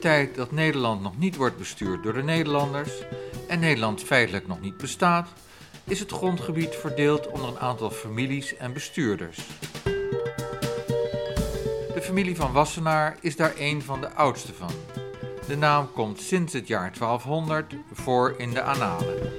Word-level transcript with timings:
tijd 0.00 0.34
dat 0.34 0.52
Nederland 0.52 1.02
nog 1.02 1.18
niet 1.18 1.36
wordt 1.36 1.58
bestuurd 1.58 2.02
door 2.02 2.12
de 2.12 2.22
Nederlanders 2.22 2.90
en 3.48 3.60
Nederland 3.60 4.02
feitelijk 4.02 4.46
nog 4.46 4.60
niet 4.60 4.76
bestaat, 4.76 5.28
is 5.84 6.00
het 6.00 6.12
grondgebied 6.12 6.74
verdeeld 6.74 7.26
onder 7.26 7.48
een 7.48 7.58
aantal 7.58 7.90
families 7.90 8.56
en 8.56 8.72
bestuurders. 8.72 9.38
De 11.94 12.00
familie 12.02 12.36
van 12.36 12.52
Wassenaar 12.52 13.16
is 13.20 13.36
daar 13.36 13.52
een 13.58 13.82
van 13.82 14.00
de 14.00 14.12
oudste 14.12 14.54
van. 14.54 14.70
De 15.46 15.56
naam 15.56 15.92
komt 15.92 16.20
sinds 16.20 16.52
het 16.52 16.66
jaar 16.66 16.92
1200 16.98 17.74
voor 17.92 18.34
in 18.38 18.50
de 18.50 18.62
Annalen. 18.62 19.32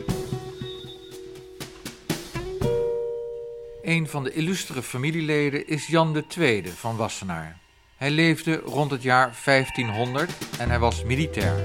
Een 3.81 4.07
van 4.07 4.23
de 4.23 4.33
illustere 4.33 4.81
familieleden 4.81 5.67
is 5.67 5.87
Jan 5.87 6.25
II 6.37 6.67
van 6.67 6.95
Wassenaar. 6.95 7.59
Hij 8.01 8.11
leefde 8.11 8.55
rond 8.55 8.91
het 8.91 9.03
jaar 9.03 9.35
1500 9.45 10.31
en 10.59 10.69
hij 10.69 10.79
was 10.79 11.03
militair. 11.03 11.55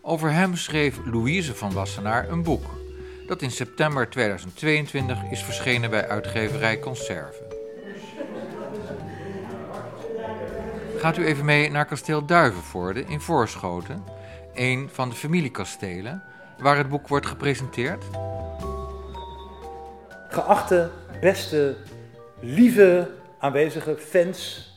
Over 0.00 0.32
hem 0.32 0.56
schreef 0.56 0.98
Louise 1.04 1.54
van 1.54 1.72
Wassenaar 1.72 2.28
een 2.28 2.42
boek, 2.42 2.64
dat 3.26 3.42
in 3.42 3.50
september 3.50 4.10
2022 4.10 5.18
is 5.30 5.42
verschenen 5.42 5.90
bij 5.90 6.08
uitgeverij 6.08 6.78
Conserve. 6.78 7.42
Gaat 10.98 11.16
u 11.16 11.26
even 11.26 11.44
mee 11.44 11.70
naar 11.70 11.86
kasteel 11.86 12.24
Duivenvoorde 12.24 13.04
in 13.04 13.20
Voorschoten, 13.20 14.04
een 14.54 14.88
van 14.92 15.08
de 15.08 15.14
familiekastelen, 15.14 16.22
waar 16.58 16.76
het 16.76 16.88
boek 16.88 17.08
wordt 17.08 17.26
gepresenteerd? 17.26 18.04
Geachte, 20.28 20.90
beste, 21.20 21.76
lieve 22.40 23.24
aanwezige 23.38 23.96
fans, 23.96 24.70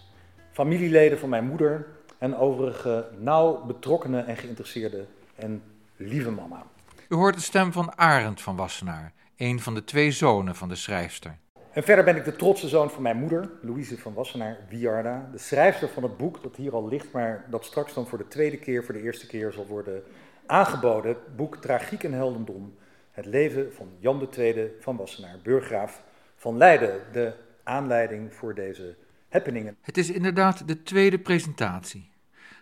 familieleden 0.52 1.20
van 1.20 1.30
mijn 1.30 1.45
moeder 1.45 1.88
en 2.18 2.36
overige 2.36 3.07
nauw 3.18 3.65
betrokkenen 3.65 4.26
en 4.26 4.38
geïnteresseerde 4.38 5.05
en 5.35 5.63
lieve 5.96 6.32
mama. 6.32 6.63
U 7.10 7.15
hoort 7.15 7.35
de 7.35 7.41
stem 7.41 7.71
van 7.71 7.98
Arend 7.98 8.41
van 8.41 8.55
Wassenaar, 8.55 9.13
een 9.37 9.60
van 9.60 9.74
de 9.74 9.84
twee 9.84 10.12
zonen 10.12 10.55
van 10.55 10.70
de 10.70 10.76
schrijfster. 10.76 11.37
En 11.71 11.84
verder 11.84 12.05
ben 12.05 12.15
ik 12.15 12.26
de 12.26 12.35
trotse 12.35 12.68
zoon 12.68 12.90
van 12.90 13.02
mijn 13.02 13.18
moeder, 13.18 13.49
Louise 13.62 13.98
van 13.98 14.13
Wassenaar 14.13 14.57
Wiarda, 14.70 15.30
de 15.32 15.37
schrijfster 15.37 15.90
van 15.90 16.04
het 16.04 16.18
boek 16.18 16.43
dat 16.43 16.55
hier 16.55 16.74
al 16.74 16.87
ligt, 16.87 17.12
maar 17.12 17.46
dat 17.49 17.65
straks 17.65 17.93
dan 17.93 18.07
voor 18.07 18.18
de 18.18 18.27
tweede 18.27 18.57
keer, 18.57 18.84
voor 18.84 18.93
de 18.93 19.02
eerste 19.02 19.27
keer 19.27 19.52
zal 19.52 19.65
worden 19.65 20.04
aangeboden. 20.46 21.12
Het 21.12 21.35
boek 21.35 21.57
Tragiek 21.57 22.04
en 22.04 22.13
Heldendom, 22.13 22.76
het 23.12 23.26
leven 23.26 23.74
van 23.74 23.87
Jan 23.99 24.30
II 24.37 24.71
van 24.80 24.98
Wassenaar, 24.98 25.35
burggraaf 25.43 26.02
van 26.35 26.57
Leiden, 26.57 27.02
de 27.12 27.34
aanleiding 27.70 28.34
voor 28.34 28.55
deze 28.55 28.98
happeningen. 29.29 29.77
Het 29.81 29.98
is 29.98 30.09
inderdaad 30.09 30.67
de 30.67 30.84
tweede 30.84 31.20
presentatie. 31.20 32.09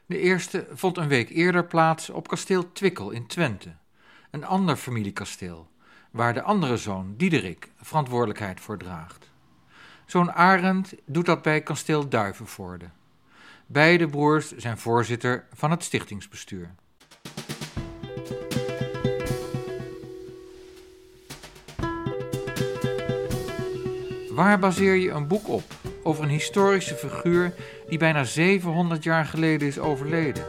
De 0.06 0.20
eerste 0.20 0.68
vond 0.72 0.98
een 0.98 1.08
week 1.08 1.30
eerder 1.30 1.66
plaats 1.66 2.10
op 2.10 2.28
kasteel 2.28 2.72
Twikkel 2.72 3.12
in 3.12 3.28
Twente, 3.28 3.76
een 4.32 4.46
ander 4.46 4.76
familiekasteel, 4.76 5.70
waar 6.12 6.34
de 6.34 6.42
andere 6.42 6.78
zoon, 6.78 7.14
Diederik, 7.18 7.72
verantwoordelijkheid 7.82 8.60
voor 8.60 8.78
draagt. 8.78 9.30
Zoon 10.06 10.32
Arend 10.32 10.94
doet 11.06 11.26
dat 11.26 11.42
bij 11.42 11.62
kasteel 11.62 12.10
Duivenvoorde. 12.10 12.86
Beide 13.66 14.08
broers 14.08 14.56
zijn 14.56 14.78
voorzitter 14.78 15.46
van 15.54 15.72
het 15.72 15.84
stichtingsbestuur. 15.84 16.76
Waar 24.38 24.60
baseer 24.60 24.96
je 24.96 25.12
een 25.12 25.28
boek 25.28 25.48
op 25.48 25.64
over 26.04 26.24
een 26.24 26.30
historische 26.30 26.96
figuur 26.96 27.54
die 27.90 27.98
bijna 27.98 28.24
700 28.24 29.04
jaar 29.04 29.26
geleden 29.26 29.68
is 29.68 29.80
overleden? 29.80 30.46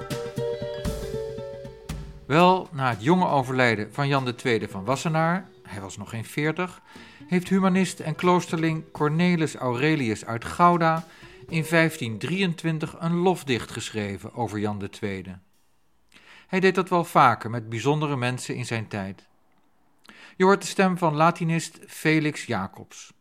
Wel, 2.26 2.68
na 2.72 2.88
het 2.88 3.02
jonge 3.02 3.28
overlijden 3.28 3.92
van 3.92 4.08
Jan 4.08 4.34
II 4.44 4.68
van 4.68 4.84
Wassenaar, 4.84 5.48
hij 5.62 5.80
was 5.80 5.96
nog 5.96 6.10
geen 6.10 6.24
40, 6.24 6.80
heeft 7.26 7.48
humanist 7.48 8.00
en 8.00 8.14
kloosterling 8.14 8.84
Cornelis 8.92 9.54
Aurelius 9.54 10.24
uit 10.24 10.44
Gouda 10.44 11.06
in 11.38 11.64
1523 11.70 12.96
een 12.98 13.14
lofdicht 13.14 13.70
geschreven 13.70 14.34
over 14.34 14.58
Jan 14.58 14.90
II. 15.00 15.24
Hij 16.46 16.60
deed 16.60 16.74
dat 16.74 16.88
wel 16.88 17.04
vaker 17.04 17.50
met 17.50 17.68
bijzondere 17.68 18.16
mensen 18.16 18.54
in 18.54 18.66
zijn 18.66 18.88
tijd. 18.88 19.26
Je 20.36 20.44
hoort 20.44 20.60
de 20.60 20.68
stem 20.68 20.98
van 20.98 21.14
Latinist 21.14 21.78
Felix 21.86 22.44
Jacobs. 22.44 23.16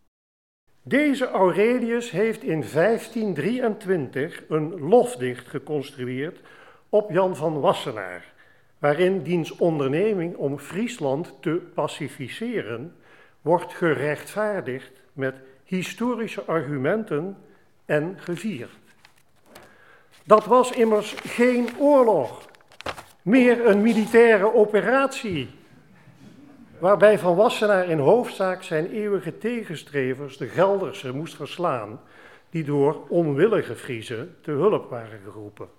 Deze 0.88 1.30
Aurelius 1.30 2.12
heeft 2.12 2.44
in 2.44 2.64
1523 2.74 4.44
een 4.50 4.80
lofdicht 4.80 5.48
geconstrueerd 5.48 6.40
op 6.90 7.12
Jan 7.12 7.36
van 7.36 7.60
Wassenaar, 7.60 8.34
waarin 8.80 9.22
diens 9.22 9.56
onderneming 9.56 10.36
om 10.36 10.60
Friesland 10.60 11.34
te 11.42 11.62
pacificeren 11.74 12.96
wordt 13.42 13.74
gerechtvaardigd 13.74 14.92
met 15.14 15.36
historische 15.64 16.42
argumenten 16.42 17.38
en 17.86 18.16
gevierd. 18.20 18.78
Dat 20.24 20.46
was 20.46 20.72
immers 20.72 21.14
geen 21.14 21.68
oorlog, 21.80 22.50
meer 23.22 23.66
een 23.66 23.82
militaire 23.82 24.54
operatie 24.54 25.50
waarbij 26.80 27.20
Van 27.20 27.36
Wassenaar 27.36 27.90
in 27.90 28.00
hoofdzaak 28.00 28.64
zijn 28.64 28.92
eeuwige 28.92 29.38
tegenstrevers, 29.38 30.38
de 30.38 30.48
Gelderse, 30.48 31.14
moest 31.14 31.36
verslaan, 31.36 32.00
die 32.50 32.64
door 32.64 33.08
onwillige 33.08 33.76
Friezen 33.76 34.36
te 34.42 34.52
hulp 34.52 34.90
waren 34.90 35.20
geroepen. 35.24 35.70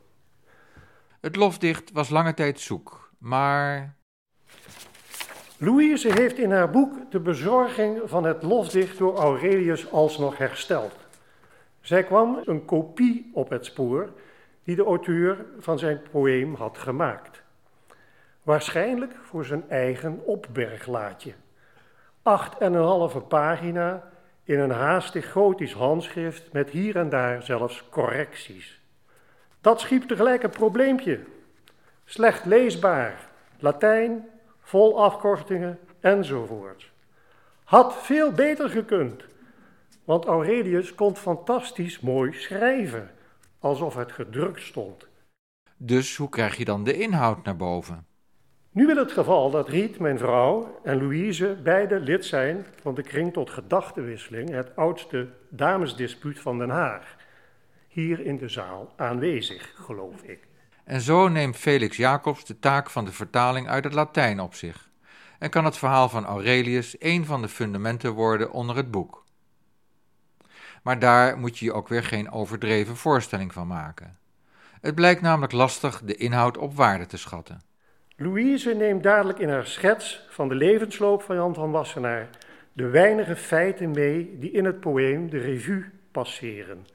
Het 1.21 1.37
lofdicht 1.37 1.93
was 1.93 2.09
lange 2.09 2.35
tijd 2.35 2.61
zoek, 2.61 3.11
maar. 3.19 3.97
Louise 5.57 6.13
heeft 6.13 6.39
in 6.39 6.51
haar 6.51 6.71
boek 6.71 7.11
de 7.11 7.21
bezorging 7.21 8.01
van 8.05 8.25
het 8.25 8.43
lofdicht 8.43 8.99
door 8.99 9.17
Aurelius 9.17 9.91
alsnog 9.91 10.39
hersteld. 10.39 10.93
Zij 11.81 12.05
kwam 12.05 12.41
een 12.45 12.65
kopie 12.65 13.31
op 13.33 13.51
het 13.51 13.65
spoor 13.65 14.13
die 14.65 14.77
de 14.77 14.85
auteur 14.85 15.47
van 15.59 15.79
zijn 15.79 16.01
poëem 16.11 16.55
had 16.55 16.79
gemaakt. 16.79 17.38
Waarschijnlijk 18.49 19.13
voor 19.23 19.45
zijn 19.45 19.69
eigen 19.69 20.25
opberglaadje. 20.25 21.35
Acht 22.23 22.59
en 22.59 22.75
een 22.75 22.83
halve 22.83 23.21
pagina 23.21 24.11
in 24.45 24.59
een 24.59 24.71
haastig 24.71 25.33
gotisch 25.33 25.73
handschrift 25.73 26.53
met 26.53 26.71
hier 26.71 26.97
en 26.97 27.09
daar 27.09 27.43
zelfs 27.43 27.85
correcties. 27.91 28.81
Dat 29.61 29.81
schiep 29.81 30.03
tegelijk 30.03 30.43
een 30.43 30.51
probleempje. 30.51 31.21
Slecht 32.05 32.45
leesbaar, 32.45 33.29
Latijn, 33.59 34.29
vol 34.61 35.03
afkortingen 35.03 35.79
enzovoort. 36.01 36.91
Had 37.65 37.95
veel 37.95 38.33
beter 38.33 38.71
gekund, 38.71 39.25
want 40.05 40.25
Aurelius 40.25 40.95
kon 40.95 41.17
fantastisch 41.17 42.01
mooi 42.01 42.33
schrijven, 42.33 43.11
alsof 43.59 43.95
het 43.95 44.13
gedrukt 44.13 44.63
stond. 44.63 45.07
Dus 45.77 46.17
hoe 46.17 46.29
krijg 46.29 46.57
je 46.57 46.65
dan 46.65 46.85
de 46.85 46.99
inhoud 46.99 47.45
naar 47.45 47.57
boven? 47.57 48.08
Nu 48.79 48.87
wil 48.87 48.97
het 48.97 49.13
geval 49.13 49.51
dat 49.51 49.69
Riet, 49.69 49.99
mijn 49.99 50.19
vrouw, 50.19 50.81
en 50.85 50.99
Louise 50.99 51.59
beide 51.63 52.01
lid 52.01 52.25
zijn 52.25 52.67
van 52.83 52.95
de 52.95 53.03
kring 53.03 53.33
tot 53.33 53.51
gedachtenwisseling, 53.51 54.51
het 54.51 54.77
oudste 54.77 55.29
damesdispuut 55.49 56.41
van 56.41 56.59
Den 56.59 56.71
Haag. 56.71 57.17
Hier 57.89 58.21
in 58.21 58.37
de 58.37 58.49
zaal 58.49 58.93
aanwezig, 58.97 59.73
geloof 59.77 60.23
ik. 60.23 60.49
En 60.85 61.01
zo 61.01 61.29
neemt 61.29 61.57
Felix 61.57 61.97
Jacobs 61.97 62.45
de 62.45 62.59
taak 62.59 62.91
van 62.91 63.05
de 63.05 63.13
vertaling 63.13 63.69
uit 63.69 63.85
het 63.85 63.93
Latijn 63.93 64.41
op 64.41 64.55
zich. 64.55 64.91
En 65.39 65.51
kan 65.51 65.65
het 65.65 65.79
verhaal 65.79 66.09
van 66.09 66.25
Aurelius 66.25 66.97
een 66.99 67.25
van 67.25 67.43
de 67.43 67.49
fundamenten 67.49 68.13
worden 68.13 68.53
onder 68.53 68.77
het 68.77 68.91
boek. 68.91 69.25
Maar 70.83 70.99
daar 70.99 71.39
moet 71.39 71.59
je 71.59 71.65
je 71.65 71.73
ook 71.73 71.89
weer 71.89 72.05
geen 72.05 72.31
overdreven 72.31 72.97
voorstelling 72.97 73.53
van 73.53 73.67
maken. 73.67 74.19
Het 74.81 74.95
blijkt 74.95 75.21
namelijk 75.21 75.53
lastig 75.53 76.03
de 76.05 76.15
inhoud 76.15 76.59
op 76.59 76.75
waarde 76.75 77.07
te 77.07 77.17
schatten. 77.17 77.68
Louise 78.21 78.75
neemt 78.75 79.03
dadelijk 79.03 79.39
in 79.39 79.49
haar 79.49 79.67
schets 79.67 80.27
van 80.29 80.49
de 80.49 80.55
levensloop 80.55 81.23
van 81.23 81.37
Jan 81.37 81.55
van 81.55 81.71
Wassenaar 81.71 82.29
de 82.73 82.89
weinige 82.89 83.37
feiten 83.37 83.91
mee 83.91 84.37
die 84.39 84.51
in 84.51 84.65
het 84.65 84.81
poëem 84.81 85.31
de 85.31 85.39
revue 85.39 85.85
passeren. 86.13 86.87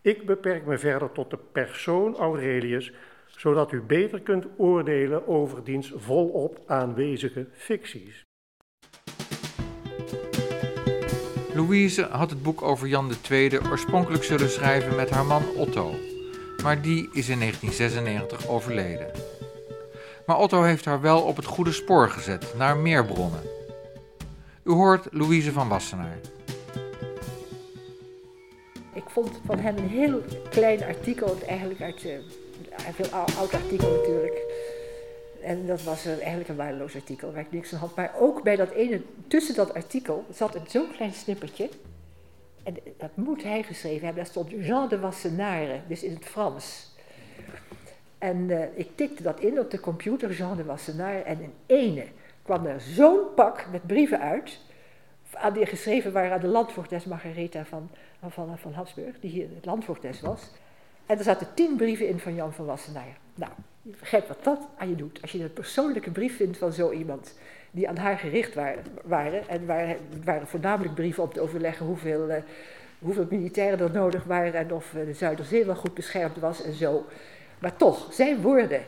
Ik 0.00 0.26
beperk 0.26 0.66
me 0.66 0.78
verder 0.78 1.12
tot 1.12 1.30
de 1.30 1.38
persoon 1.52 2.16
Aurelius, 2.16 2.92
zodat 3.26 3.72
u 3.72 3.80
beter 3.80 4.20
kunt 4.20 4.46
oordelen 4.56 5.28
over 5.28 5.64
diens 5.64 5.92
volop 5.96 6.60
aanwezige 6.66 7.46
ficties. 7.52 8.24
Louise 11.54 12.02
had 12.02 12.30
het 12.30 12.42
boek 12.42 12.62
over 12.62 12.88
Jan 12.88 13.10
II 13.30 13.58
oorspronkelijk 13.70 14.24
zullen 14.24 14.50
schrijven 14.50 14.96
met 14.96 15.10
haar 15.10 15.26
man 15.26 15.42
Otto, 15.56 15.94
maar 16.62 16.82
die 16.82 17.08
is 17.12 17.28
in 17.28 17.38
1996 17.38 18.48
overleden. 18.48 19.10
Maar 20.26 20.38
Otto 20.38 20.62
heeft 20.62 20.84
haar 20.84 21.00
wel 21.00 21.20
op 21.20 21.36
het 21.36 21.44
goede 21.44 21.72
spoor 21.72 22.10
gezet, 22.10 22.54
naar 22.56 22.76
meer 22.76 23.04
bronnen. 23.04 23.42
U 24.62 24.72
hoort 24.72 25.06
Louise 25.10 25.52
van 25.52 25.68
Wassenaar. 25.68 26.18
Ik 28.94 29.04
vond 29.06 29.40
van 29.46 29.58
hem 29.58 29.76
een 29.76 29.88
heel 29.88 30.22
klein 30.50 30.84
artikel, 30.84 31.36
eigenlijk 31.46 31.80
uit 31.80 32.04
uh, 32.04 32.12
een 32.86 32.94
veel 32.94 33.08
oud 33.36 33.54
artikel 33.54 33.90
natuurlijk. 33.96 34.42
En 35.42 35.66
dat 35.66 35.82
was 35.82 36.06
eigenlijk 36.06 36.48
een 36.48 36.56
waardeloos 36.56 36.94
artikel 36.94 37.32
waar 37.32 37.40
ik 37.40 37.52
niks 37.52 37.72
aan 37.72 37.78
had. 37.78 37.96
Maar 37.96 38.12
ook 38.18 38.42
bij 38.42 38.56
dat 38.56 38.70
ene, 38.70 39.02
tussen 39.28 39.54
dat 39.54 39.74
artikel 39.74 40.24
zat 40.32 40.54
een 40.54 40.66
zo'n 40.66 40.92
klein 40.96 41.12
snippertje. 41.12 41.68
En 42.62 42.76
dat 42.98 43.16
moet 43.16 43.42
hij 43.42 43.62
geschreven 43.62 44.04
hebben. 44.04 44.22
Daar 44.22 44.32
stond 44.32 44.50
Jean 44.50 44.88
de 44.88 44.98
Wassenare, 44.98 45.80
dus 45.88 46.02
in 46.02 46.14
het 46.14 46.24
Frans. 46.24 46.91
En 48.22 48.48
uh, 48.48 48.62
ik 48.74 48.88
tikte 48.94 49.22
dat 49.22 49.40
in 49.40 49.58
op 49.58 49.70
de 49.70 49.80
computer, 49.80 50.32
Jean 50.32 50.56
de 50.56 50.64
Wassenaar. 50.64 51.22
En 51.22 51.40
in 51.40 51.52
ene 51.66 52.04
kwam 52.42 52.66
er 52.66 52.80
zo'n 52.80 53.20
pak 53.34 53.66
met 53.70 53.86
brieven 53.86 54.20
uit. 54.20 54.60
Aan 55.32 55.52
die 55.52 55.66
geschreven 55.66 56.12
waren 56.12 56.32
aan 56.32 56.40
de 56.40 56.46
landvoogdes 56.46 57.04
Margaretha 57.04 57.64
van, 57.64 57.90
van, 58.28 58.58
van 58.58 58.72
Habsburg, 58.72 59.20
die 59.20 59.30
hier 59.30 59.48
het 59.54 59.64
landvoogdes 59.64 60.20
was. 60.20 60.50
En 61.06 61.18
er 61.18 61.24
zaten 61.24 61.54
tien 61.54 61.76
brieven 61.76 62.08
in 62.08 62.18
van 62.18 62.34
Jan 62.34 62.52
van 62.52 62.64
Wassenaar. 62.64 63.16
Nou, 63.34 63.52
je 63.82 64.22
wat 64.28 64.44
dat 64.44 64.68
aan 64.76 64.88
je 64.88 64.96
doet. 64.96 65.22
Als 65.22 65.32
je 65.32 65.42
een 65.42 65.52
persoonlijke 65.52 66.10
brief 66.10 66.36
vindt 66.36 66.58
van 66.58 66.72
zo 66.72 66.90
iemand 66.90 67.38
die 67.70 67.88
aan 67.88 67.96
haar 67.96 68.18
gericht 68.18 68.54
waren. 69.04 69.48
En 69.48 69.66
waar, 69.66 69.96
waren 70.24 70.46
voornamelijk 70.46 70.94
brieven 70.94 71.22
om 71.22 71.32
te 71.32 71.40
overleggen 71.40 71.86
hoeveel, 71.86 72.30
uh, 72.30 72.36
hoeveel 72.98 73.26
militairen 73.30 73.78
er 73.78 73.90
nodig 73.90 74.24
waren 74.24 74.54
en 74.54 74.72
of 74.72 74.90
de 74.94 75.14
Zuiderzee 75.14 75.64
wel 75.64 75.76
goed 75.76 75.94
beschermd 75.94 76.38
was 76.38 76.62
en 76.62 76.72
zo. 76.72 77.06
Maar 77.62 77.76
toch, 77.76 78.12
zijn 78.12 78.40
woorden. 78.40 78.84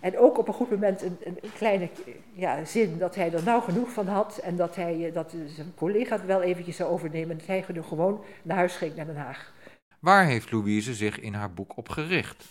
En 0.00 0.18
ook 0.18 0.38
op 0.38 0.48
een 0.48 0.54
goed 0.54 0.70
moment 0.70 1.02
een, 1.02 1.16
een, 1.24 1.38
kleine 1.56 1.88
ja, 2.32 2.64
zin 2.64 2.98
dat 2.98 3.14
hij 3.14 3.32
er 3.32 3.42
nou 3.44 3.62
genoeg 3.62 3.90
van 3.90 4.06
had. 4.06 4.38
En 4.42 4.56
dat, 4.56 4.76
hij, 4.76 5.06
eh, 5.06 5.14
dat 5.14 5.34
zijn 5.46 5.72
collega 5.76 6.16
het 6.16 6.26
wel 6.26 6.42
eventjes 6.42 6.76
zou 6.76 6.90
overnemen. 6.90 7.38
Dat 7.38 7.46
hij 7.46 7.64
gewoon 7.82 8.24
naar 8.42 8.56
huis 8.56 8.76
ging 8.76 8.96
naar 8.96 9.06
Den 9.06 9.16
Haag. 9.16 9.52
Waar 9.98 10.26
heeft 10.26 10.52
Louise 10.52 10.94
zich 10.94 11.20
in 11.20 11.34
haar 11.34 11.52
boek 11.52 11.76
op 11.76 11.88
gericht? 11.88 12.44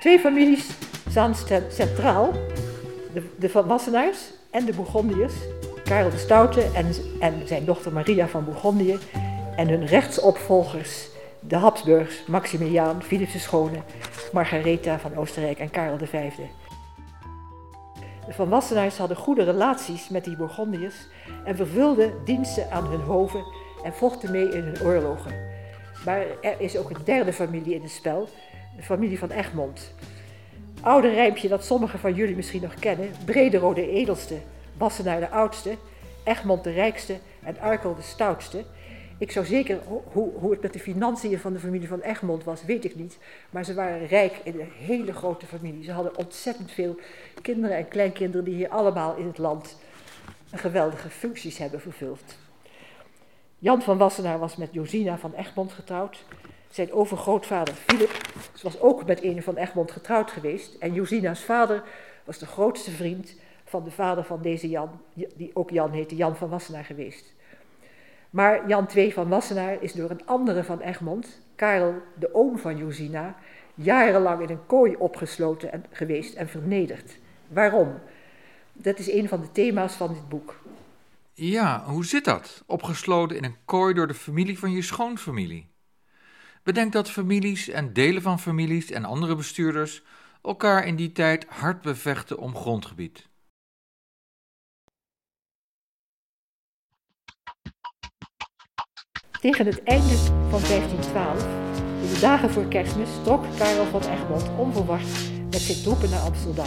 Twee 0.00 0.18
families 0.18 0.70
staan 1.08 1.34
centraal. 1.68 2.32
De, 3.12 3.22
de 3.38 3.48
Van 3.48 3.66
Wassenaars 3.66 4.32
en 4.50 4.64
de 4.64 4.72
Bourgondiërs. 4.72 5.34
Karel 5.84 6.10
de 6.10 6.18
Stoute 6.18 6.62
en, 6.74 6.86
en 7.20 7.48
zijn 7.48 7.64
dochter 7.64 7.92
Maria 7.92 8.28
van 8.28 8.44
Bourgondië. 8.44 8.98
En 9.56 9.68
hun 9.68 9.86
rechtsopvolgers 9.86 11.08
de 11.40 11.56
Habsburgs, 11.56 12.26
Maximiliaan, 12.26 13.02
Philips 13.02 13.32
de 13.32 13.38
Schone, 13.38 13.82
Margaretha 14.32 14.98
van 14.98 15.16
Oostenrijk 15.16 15.58
en 15.58 15.70
Karel 15.70 15.98
V. 15.98 16.30
De 18.26 18.32
Van 18.32 18.48
Wassenaars 18.48 18.98
hadden 18.98 19.16
goede 19.16 19.44
relaties 19.44 20.08
met 20.08 20.24
die 20.24 20.36
Bourgondiërs 20.36 21.06
en 21.44 21.56
vervulden 21.56 22.12
diensten 22.24 22.70
aan 22.70 22.86
hun 22.86 23.00
hoven 23.00 23.44
en 23.84 23.92
vochten 23.92 24.30
mee 24.30 24.48
in 24.48 24.62
hun 24.62 24.82
oorlogen. 24.82 25.34
Maar 26.04 26.24
er 26.40 26.60
is 26.60 26.76
ook 26.76 26.90
een 26.90 27.04
derde 27.04 27.32
familie 27.32 27.74
in 27.74 27.82
het 27.82 27.90
spel, 27.90 28.28
de 28.76 28.82
familie 28.82 29.18
van 29.18 29.30
Egmond. 29.30 29.94
Oude 30.80 31.08
rijmpje 31.08 31.48
dat 31.48 31.64
sommigen 31.64 31.98
van 31.98 32.14
jullie 32.14 32.36
misschien 32.36 32.62
nog 32.62 32.74
kennen, 32.74 33.10
Brederode 33.24 33.80
de 33.80 33.90
edelste, 33.90 34.36
Wassenaar 34.76 35.20
de 35.20 35.30
oudste, 35.30 35.76
Egmond 36.24 36.64
de 36.64 36.70
rijkste 36.70 37.18
en 37.42 37.60
Arkel 37.60 37.94
de 37.94 38.02
stoutste, 38.02 38.64
ik 39.20 39.30
zou 39.32 39.46
zeker, 39.46 39.78
hoe, 40.12 40.32
hoe 40.34 40.50
het 40.50 40.62
met 40.62 40.72
de 40.72 40.78
financiën 40.78 41.38
van 41.38 41.52
de 41.52 41.58
familie 41.58 41.88
van 41.88 42.00
Egmond 42.00 42.44
was, 42.44 42.64
weet 42.64 42.84
ik 42.84 42.96
niet. 42.96 43.18
Maar 43.50 43.64
ze 43.64 43.74
waren 43.74 44.06
rijk 44.06 44.40
in 44.42 44.60
een 44.60 44.70
hele 44.72 45.12
grote 45.12 45.46
familie. 45.46 45.84
Ze 45.84 45.92
hadden 45.92 46.16
ontzettend 46.16 46.70
veel 46.70 46.96
kinderen 47.42 47.76
en 47.76 47.88
kleinkinderen 47.88 48.44
die 48.44 48.54
hier 48.54 48.68
allemaal 48.68 49.16
in 49.16 49.26
het 49.26 49.38
land 49.38 49.78
geweldige 50.52 51.10
functies 51.10 51.58
hebben 51.58 51.80
vervuld. 51.80 52.38
Jan 53.58 53.82
van 53.82 53.98
Wassenaar 53.98 54.38
was 54.38 54.56
met 54.56 54.72
Josina 54.72 55.18
van 55.18 55.34
Egmond 55.34 55.72
getrouwd. 55.72 56.24
Zijn 56.70 56.92
overgrootvader 56.92 57.74
Philip 57.74 58.20
was 58.62 58.80
ook 58.80 59.06
met 59.06 59.22
een 59.22 59.42
van 59.42 59.56
Egmond 59.56 59.90
getrouwd 59.90 60.30
geweest. 60.30 60.74
En 60.74 60.92
Josina's 60.92 61.40
vader 61.40 61.82
was 62.24 62.38
de 62.38 62.46
grootste 62.46 62.90
vriend 62.90 63.34
van 63.64 63.84
de 63.84 63.90
vader 63.90 64.24
van 64.24 64.42
deze 64.42 64.68
Jan, 64.68 65.00
die 65.14 65.50
ook 65.54 65.70
Jan 65.70 65.90
heette, 65.90 66.16
Jan 66.16 66.36
van 66.36 66.48
Wassenaar 66.48 66.84
geweest. 66.84 67.32
Maar 68.30 68.68
Jan 68.68 68.88
II 68.94 69.12
van 69.12 69.28
Wassenaar 69.28 69.82
is 69.82 69.92
door 69.92 70.10
een 70.10 70.26
andere 70.26 70.64
van 70.64 70.80
Egmond, 70.80 71.40
Karel, 71.54 71.94
de 72.18 72.34
oom 72.34 72.58
van 72.58 72.76
Josina, 72.76 73.36
jarenlang 73.74 74.42
in 74.42 74.50
een 74.50 74.66
kooi 74.66 74.96
opgesloten 74.96 75.72
en, 75.72 75.84
geweest 75.90 76.34
en 76.34 76.48
vernederd. 76.48 77.18
Waarom? 77.48 77.98
Dat 78.72 78.98
is 78.98 79.12
een 79.12 79.28
van 79.28 79.40
de 79.40 79.52
thema's 79.52 79.94
van 79.94 80.08
dit 80.08 80.28
boek. 80.28 80.60
Ja, 81.34 81.84
hoe 81.86 82.04
zit 82.04 82.24
dat? 82.24 82.62
Opgesloten 82.66 83.36
in 83.36 83.44
een 83.44 83.56
kooi 83.64 83.94
door 83.94 84.06
de 84.06 84.14
familie 84.14 84.58
van 84.58 84.72
je 84.72 84.82
schoonfamilie. 84.82 85.68
Bedenk 86.62 86.92
dat 86.92 87.10
families 87.10 87.68
en 87.68 87.92
delen 87.92 88.22
van 88.22 88.40
families 88.40 88.90
en 88.90 89.04
andere 89.04 89.36
bestuurders 89.36 90.02
elkaar 90.42 90.86
in 90.86 90.96
die 90.96 91.12
tijd 91.12 91.46
hard 91.48 91.82
bevechten 91.82 92.38
om 92.38 92.56
grondgebied. 92.56 93.28
Tegen 99.40 99.66
het 99.66 99.82
einde 99.82 100.14
van 100.48 100.60
1512, 100.60 101.46
in 102.02 102.14
de 102.14 102.18
dagen 102.20 102.50
voor 102.50 102.68
kerstmis, 102.68 103.08
trok 103.22 103.44
Karel 103.58 103.84
van 103.84 104.00
Egmond 104.00 104.50
onverwacht 104.58 105.30
met 105.50 105.60
zijn 105.60 105.82
troepen 105.82 106.10
naar 106.10 106.20
Amsterdam. 106.20 106.66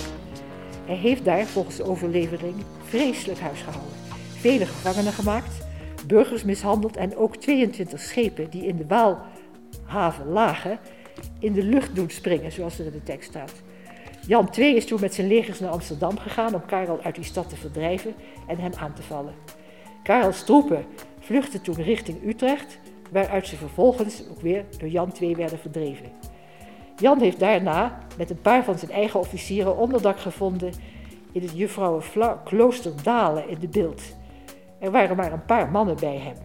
Hij 0.85 0.95
heeft 0.95 1.25
daar, 1.25 1.45
volgens 1.45 1.75
de 1.75 1.83
overlevering, 1.83 2.55
vreselijk 2.83 3.39
huis 3.39 3.61
gehouden. 3.61 3.97
Vele 4.39 4.65
gevangenen 4.65 5.13
gemaakt, 5.13 5.65
burgers 6.07 6.43
mishandeld 6.43 6.97
en 6.97 7.17
ook 7.17 7.35
22 7.35 7.99
schepen 7.99 8.49
die 8.49 8.65
in 8.65 8.77
de 8.77 8.87
Waalhaven 8.87 10.27
lagen, 10.27 10.79
in 11.39 11.53
de 11.53 11.63
lucht 11.63 11.95
doen 11.95 12.09
springen, 12.09 12.51
zoals 12.51 12.79
er 12.79 12.85
in 12.85 12.91
de 12.91 13.03
tekst 13.03 13.29
staat. 13.29 13.53
Jan 14.27 14.49
II 14.57 14.75
is 14.75 14.85
toen 14.85 15.01
met 15.01 15.13
zijn 15.13 15.27
legers 15.27 15.59
naar 15.59 15.71
Amsterdam 15.71 16.17
gegaan 16.17 16.55
om 16.55 16.65
Karel 16.65 16.99
uit 17.01 17.15
die 17.15 17.23
stad 17.23 17.49
te 17.49 17.55
verdrijven 17.55 18.13
en 18.47 18.57
hem 18.57 18.71
aan 18.79 18.93
te 18.93 19.01
vallen. 19.01 19.33
Karels 20.03 20.43
troepen 20.43 20.85
vluchtten 21.23 21.61
toen 21.61 21.75
richting 21.75 22.23
Utrecht, 22.25 22.79
waaruit 23.11 23.47
ze 23.47 23.55
vervolgens 23.55 24.23
ook 24.29 24.41
weer 24.41 24.65
door 24.77 24.89
Jan 24.89 25.11
II 25.19 25.35
werden 25.35 25.59
verdreven. 25.59 26.11
Jan 26.97 27.19
heeft 27.19 27.39
daarna 27.39 27.97
met 28.17 28.29
een 28.29 28.41
paar 28.41 28.63
van 28.63 28.77
zijn 28.77 28.91
eigen 28.91 29.19
officieren 29.19 29.77
onderdak 29.77 30.19
gevonden 30.19 30.73
in 31.31 31.41
het 31.41 31.57
juffrouwenklooster 31.57 32.91
Dalen 33.03 33.49
in 33.49 33.59
de 33.59 33.67
Beeld. 33.67 34.01
Er 34.79 34.91
waren 34.91 35.15
maar 35.15 35.31
een 35.31 35.45
paar 35.45 35.71
mannen 35.71 35.95
bij 35.99 36.17
hem. 36.17 36.35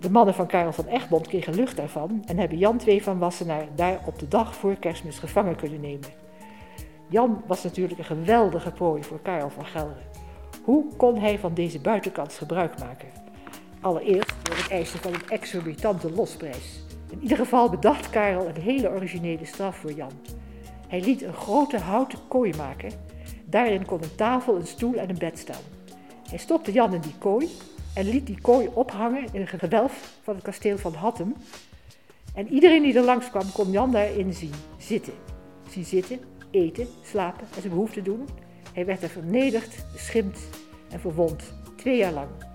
De 0.00 0.10
mannen 0.10 0.34
van 0.34 0.46
Karel 0.46 0.72
van 0.72 0.86
Egmond 0.86 1.26
kregen 1.26 1.54
lucht 1.54 1.76
daarvan 1.76 2.22
en 2.26 2.38
hebben 2.38 2.58
Jan 2.58 2.80
II 2.86 3.02
van 3.02 3.18
Wassenaar 3.18 3.66
daar 3.74 4.00
op 4.06 4.18
de 4.18 4.28
dag 4.28 4.54
voor 4.54 4.74
kerstmis 4.74 5.18
gevangen 5.18 5.56
kunnen 5.56 5.80
nemen. 5.80 6.08
Jan 7.08 7.42
was 7.46 7.62
natuurlijk 7.62 7.98
een 7.98 8.04
geweldige 8.04 8.70
prooi 8.70 9.02
voor 9.02 9.20
Karel 9.20 9.50
van 9.50 9.66
Gelre. 9.66 10.02
Hoe 10.64 10.84
kon 10.96 11.18
hij 11.18 11.38
van 11.38 11.54
deze 11.54 11.80
buitenkans 11.80 12.38
gebruik 12.38 12.78
maken? 12.78 13.08
Allereerst 13.88 14.34
door 14.42 14.56
het 14.56 14.70
eisen 14.70 14.98
van 14.98 15.14
een 15.14 15.28
exorbitante 15.28 16.10
losprijs. 16.10 16.80
In 17.10 17.22
ieder 17.22 17.36
geval 17.36 17.70
bedacht 17.70 18.10
Karel 18.10 18.48
een 18.48 18.60
hele 18.60 18.90
originele 18.90 19.44
straf 19.44 19.76
voor 19.76 19.92
Jan. 19.92 20.10
Hij 20.88 21.00
liet 21.00 21.22
een 21.22 21.34
grote 21.34 21.78
houten 21.78 22.18
kooi 22.28 22.56
maken. 22.56 22.92
Daarin 23.44 23.84
kon 23.84 24.02
een 24.02 24.14
tafel, 24.14 24.56
een 24.56 24.66
stoel 24.66 24.94
en 24.94 25.08
een 25.08 25.18
bed 25.18 25.38
staan. 25.38 25.62
Hij 26.28 26.38
stopte 26.38 26.72
Jan 26.72 26.94
in 26.94 27.00
die 27.00 27.18
kooi 27.18 27.48
en 27.94 28.08
liet 28.08 28.26
die 28.26 28.40
kooi 28.40 28.68
ophangen 28.74 29.26
in 29.32 29.40
een 29.40 29.46
gewelf 29.46 30.18
van 30.22 30.34
het 30.34 30.44
kasteel 30.44 30.78
van 30.78 30.94
Hattem. 30.94 31.34
En 32.34 32.48
iedereen 32.48 32.82
die 32.82 32.94
er 32.94 33.04
langskwam 33.04 33.52
kon 33.52 33.70
Jan 33.70 33.92
daarin 33.92 34.32
zien 34.32 34.54
zitten. 34.78 35.14
Zien 35.70 35.84
zitten, 35.84 36.20
eten, 36.50 36.88
slapen 37.02 37.46
en 37.54 37.60
zijn 37.60 37.72
behoeften 37.72 38.04
doen. 38.04 38.28
Hij 38.72 38.86
werd 38.86 39.02
er 39.02 39.08
vernederd, 39.08 39.84
beschimpt 39.92 40.40
en 40.90 41.00
verwond, 41.00 41.42
twee 41.76 41.96
jaar 41.96 42.12
lang. 42.12 42.47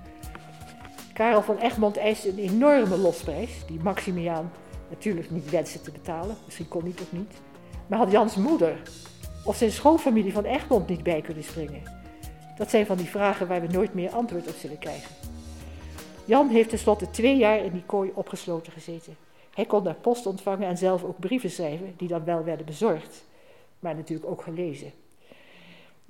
Karel 1.14 1.42
van 1.42 1.58
Egmond 1.58 1.98
eiste 1.98 2.30
een 2.30 2.38
enorme 2.38 2.98
losprijs, 2.98 3.66
die 3.68 3.80
Maximiaan 3.80 4.52
natuurlijk 4.90 5.32
niet 5.32 5.50
wenste 5.50 5.82
te 5.82 5.92
betalen. 5.92 6.36
Misschien 6.46 6.68
kon 6.68 6.82
hij 6.82 6.94
ook 7.02 7.12
niet. 7.12 7.34
Maar 7.88 8.00
had 8.00 8.12
Jans 8.12 8.36
moeder 8.36 8.82
of 9.46 9.56
zijn 9.56 9.72
schoonfamilie 9.72 10.34
van 10.34 10.46
Egmond 10.46 10.88
niet 10.88 11.04
bij 11.04 11.22
kunnen 11.22 11.44
springen? 11.44 11.82
Dat 12.58 12.70
zijn 12.70 12.86
van 12.86 12.98
die 12.98 13.06
vragen 13.06 13.48
waar 13.48 13.62
we 13.62 13.68
nooit 13.68 13.94
meer 13.94 14.10
antwoord 14.10 14.48
op 14.48 14.56
zullen 14.56 14.80
krijgen. 14.80 15.16
Jan 16.26 16.50
heeft 16.50 16.70
tenslotte 16.70 17.10
twee 17.10 17.38
jaar 17.38 17.58
in 17.58 17.72
die 17.72 17.84
kooi 17.86 18.12
opgesloten 18.14 18.72
gezeten. 18.72 19.16
Hij 19.54 19.66
kon 19.66 19.84
daar 19.84 19.94
post 19.94 20.26
ontvangen 20.26 20.68
en 20.68 20.78
zelf 20.78 21.04
ook 21.04 21.20
brieven 21.20 21.50
schrijven, 21.50 21.94
die 21.98 22.08
dan 22.08 22.24
wel 22.24 22.44
werden 22.44 22.66
bezorgd, 22.66 23.24
maar 23.80 23.96
natuurlijk 23.96 24.30
ook 24.30 24.42
gelezen. 24.42 24.92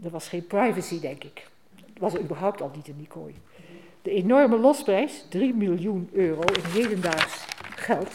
Er 0.03 0.09
was 0.09 0.27
geen 0.27 0.47
privacy, 0.47 0.99
denk 0.99 1.23
ik. 1.23 1.47
Het 1.75 1.99
was 1.99 2.13
er 2.13 2.21
überhaupt 2.21 2.61
al 2.61 2.71
niet 2.75 2.87
in 2.87 2.97
die 2.97 3.07
kooi. 3.07 3.35
De 4.03 4.11
enorme 4.11 4.57
losprijs, 4.57 5.25
3 5.29 5.53
miljoen 5.53 6.09
euro 6.13 6.41
in 6.41 6.63
hedendaags 6.63 7.45
geld, 7.75 8.13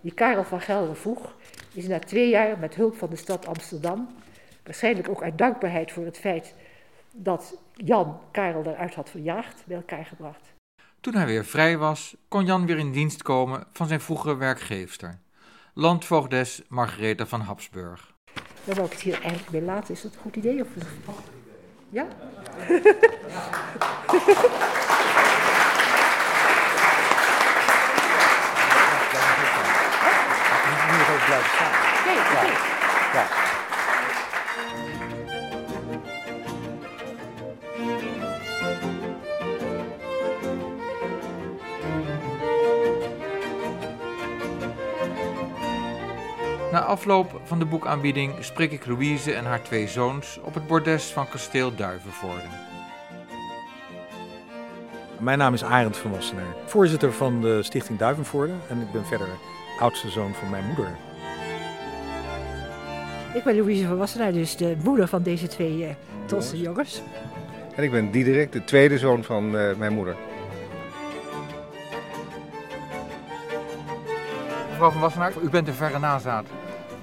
die 0.00 0.14
Karel 0.14 0.44
van 0.44 0.60
Gelder 0.60 0.96
vroeg, 0.96 1.34
is 1.74 1.86
na 1.86 1.98
twee 1.98 2.28
jaar 2.28 2.58
met 2.58 2.74
hulp 2.74 2.96
van 2.96 3.10
de 3.10 3.16
stad 3.16 3.46
Amsterdam, 3.46 4.08
waarschijnlijk 4.64 5.08
ook 5.08 5.22
uit 5.22 5.38
dankbaarheid 5.38 5.92
voor 5.92 6.04
het 6.04 6.18
feit 6.18 6.54
dat 7.12 7.58
Jan 7.74 8.20
Karel 8.32 8.62
daaruit 8.62 8.94
had 8.94 9.10
verjaagd, 9.10 9.62
bij 9.66 9.76
elkaar 9.76 10.04
gebracht. 10.04 10.52
Toen 11.00 11.14
hij 11.14 11.26
weer 11.26 11.44
vrij 11.44 11.78
was, 11.78 12.16
kon 12.28 12.44
Jan 12.44 12.66
weer 12.66 12.78
in 12.78 12.92
dienst 12.92 13.22
komen 13.22 13.64
van 13.72 13.86
zijn 13.86 14.00
vroegere 14.00 14.36
werkgeefster, 14.36 15.18
landvoogdes 15.74 16.62
Margaretha 16.68 17.26
van 17.26 17.40
Habsburg. 17.40 18.14
Dan 18.64 18.74
wou 18.74 18.86
ik 18.86 18.92
het 18.92 19.02
hier 19.02 19.20
eigenlijk 19.20 19.50
bij 19.50 19.62
laten. 19.62 19.94
Is 19.94 20.02
dat 20.02 20.14
een 20.14 20.20
goed 20.20 20.36
idee? 20.36 20.60
Of... 20.60 20.68
Ja? 21.88 22.06
Nu 22.68 22.82
blijven 31.32 31.50
staan. 31.50 31.72
Nee, 32.06 32.18
oké. 32.18 32.40
Ja. 33.12 33.26
Na 46.72 46.80
afloop 46.80 47.40
van 47.44 47.58
de 47.58 47.64
boekaanbieding 47.64 48.44
spreek 48.44 48.72
ik 48.72 48.86
Louise 48.86 49.34
en 49.34 49.44
haar 49.44 49.62
twee 49.62 49.88
zoons 49.88 50.40
op 50.42 50.54
het 50.54 50.66
bordes 50.66 51.04
van 51.04 51.28
kasteel 51.28 51.74
Duivenvoorde. 51.74 52.48
Mijn 55.18 55.38
naam 55.38 55.54
is 55.54 55.64
Arend 55.64 55.96
van 55.96 56.10
Wassenaar, 56.10 56.54
voorzitter 56.66 57.12
van 57.12 57.40
de 57.40 57.62
Stichting 57.62 57.98
Duivenvoorde 57.98 58.52
en 58.68 58.80
ik 58.80 58.92
ben 58.92 59.06
verder 59.06 59.28
oudste 59.78 60.10
zoon 60.10 60.34
van 60.34 60.50
mijn 60.50 60.66
moeder. 60.66 60.96
Ik 63.34 63.44
ben 63.44 63.56
Louise 63.56 63.86
van 63.86 63.96
Wassenaar, 63.96 64.32
dus 64.32 64.56
de 64.56 64.76
moeder 64.84 65.08
van 65.08 65.22
deze 65.22 65.46
twee 65.46 65.84
eh 65.84 65.94
trotse 66.26 66.60
jongens. 66.60 67.02
En 67.74 67.82
ik 67.82 67.90
ben 67.90 68.10
Diederik, 68.10 68.52
de 68.52 68.64
tweede 68.64 68.98
zoon 68.98 69.24
van 69.24 69.56
eh, 69.56 69.76
mijn 69.76 69.92
moeder. 69.92 70.16
Mevrouw 74.70 74.90
van 74.90 75.00
Wassenaar, 75.00 75.32
u 75.42 75.50
bent 75.50 75.68
een 75.68 75.74
verre 75.74 75.98
nazaat 75.98 76.46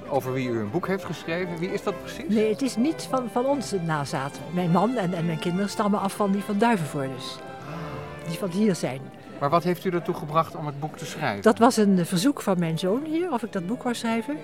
over 0.08 0.34
wie 0.34 0.50
u 0.50 0.60
een 0.60 0.72
boek 0.72 0.88
heeft 0.88 1.06
geschreven. 1.06 1.58
Wie 1.58 1.74
is 1.74 1.84
dat 1.84 2.02
precies? 2.02 2.28
Nee, 2.28 2.50
het 2.50 2.62
is 2.62 2.76
niet 2.76 3.08
van, 3.10 3.30
van 3.32 3.46
ons 3.46 3.70
de 3.70 3.82
nazaat. 3.82 4.40
Mijn 4.54 4.72
man 4.72 4.98
en, 4.98 5.14
en 5.14 5.26
mijn 5.26 5.40
kinderen 5.40 5.70
stammen 5.70 6.00
af 6.00 6.16
van 6.16 6.32
die 6.32 6.44
van 6.44 6.58
Duivenvoordes. 6.58 7.38
Die 8.28 8.38
van 8.38 8.50
hier 8.50 8.76
zijn. 8.76 9.02
Maar 9.40 9.50
wat 9.50 9.64
heeft 9.64 9.86
u 9.86 9.90
ertoe 9.90 10.16
gebracht 10.16 10.56
om 10.56 10.66
het 10.66 10.80
boek 10.80 10.98
te 10.98 11.06
schrijven? 11.06 11.42
Dat 11.42 11.58
was 11.58 11.78
een 11.78 12.06
verzoek 12.06 12.42
van 12.42 12.60
mijn 12.60 12.80
zoon 12.80 13.04
hier, 13.06 13.32
of 13.32 13.44
ik 13.44 13.52
dat 13.52 13.68
boek 13.68 13.84
wou 13.84 13.96
schrijven. 13.96 14.38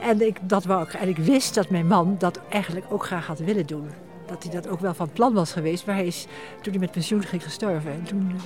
En 0.00 0.20
ik, 0.20 0.36
dat 0.42 0.64
wou 0.64 0.82
ik, 0.82 0.92
en 0.92 1.08
ik 1.08 1.16
wist 1.16 1.54
dat 1.54 1.70
mijn 1.70 1.86
man 1.86 2.16
dat 2.18 2.40
eigenlijk 2.48 2.86
ook 2.88 3.04
graag 3.04 3.26
had 3.26 3.38
willen 3.38 3.66
doen. 3.66 3.90
Dat 4.26 4.42
hij 4.42 4.52
dat 4.52 4.68
ook 4.68 4.80
wel 4.80 4.94
van 4.94 5.10
plan 5.12 5.34
was 5.34 5.52
geweest, 5.52 5.86
maar 5.86 5.94
hij 5.94 6.06
is 6.06 6.26
toen 6.60 6.72
hij 6.72 6.80
met 6.80 6.90
pensioen 6.90 7.22
ging 7.22 7.42
gestorven. 7.42 7.92
En 7.92 8.02
toen 8.02 8.32
eh, 8.36 8.42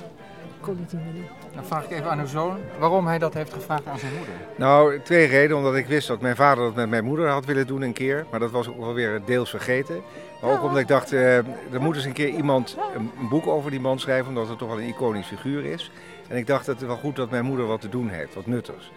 kon 0.61 0.73
hij 0.73 0.83
het 0.83 0.93
niet 0.93 1.03
meer 1.03 1.13
doen. 1.13 1.29
Dan 1.55 1.65
vraag 1.65 1.83
ik 1.83 1.91
even 1.91 2.09
aan 2.09 2.19
uw 2.19 2.25
zoon 2.25 2.57
waarom 2.79 3.07
hij 3.07 3.19
dat 3.19 3.33
heeft 3.33 3.53
gevraagd 3.53 3.87
aan 3.87 3.99
zijn 3.99 4.13
moeder. 4.17 4.33
Nou, 4.55 5.01
twee 5.01 5.27
redenen. 5.27 5.57
Omdat 5.57 5.75
ik 5.75 5.85
wist 5.85 6.07
dat 6.07 6.21
mijn 6.21 6.35
vader 6.35 6.63
dat 6.63 6.75
met 6.75 6.89
mijn 6.89 7.03
moeder 7.03 7.29
had 7.29 7.45
willen 7.45 7.67
doen 7.67 7.81
een 7.81 7.93
keer. 7.93 8.25
Maar 8.31 8.39
dat 8.39 8.51
was 8.51 8.67
ook 8.67 8.79
wel 8.79 8.93
weer 8.93 9.21
deels 9.25 9.49
vergeten. 9.49 10.01
Maar 10.41 10.51
ook 10.51 10.63
omdat 10.63 10.79
ik 10.79 10.87
dacht, 10.87 11.11
eh, 11.11 11.37
er 11.37 11.81
moet 11.81 11.95
eens 11.95 12.05
een 12.05 12.13
keer 12.13 12.29
iemand 12.29 12.77
een, 12.95 13.11
een 13.19 13.29
boek 13.29 13.47
over 13.47 13.71
die 13.71 13.79
man 13.79 13.99
schrijven. 13.99 14.27
Omdat 14.27 14.47
het 14.47 14.57
toch 14.57 14.69
wel 14.69 14.79
een 14.79 14.87
iconisch 14.87 15.27
figuur 15.27 15.65
is. 15.65 15.91
En 16.27 16.37
ik 16.37 16.47
dacht 16.47 16.65
dat 16.65 16.79
het 16.79 16.87
wel 16.87 16.97
goed 16.97 17.15
dat 17.15 17.29
mijn 17.29 17.45
moeder 17.45 17.65
wat 17.65 17.81
te 17.81 17.89
doen 17.89 18.09
heeft, 18.09 18.33
wat 18.33 18.45
nuttigs. 18.45 18.91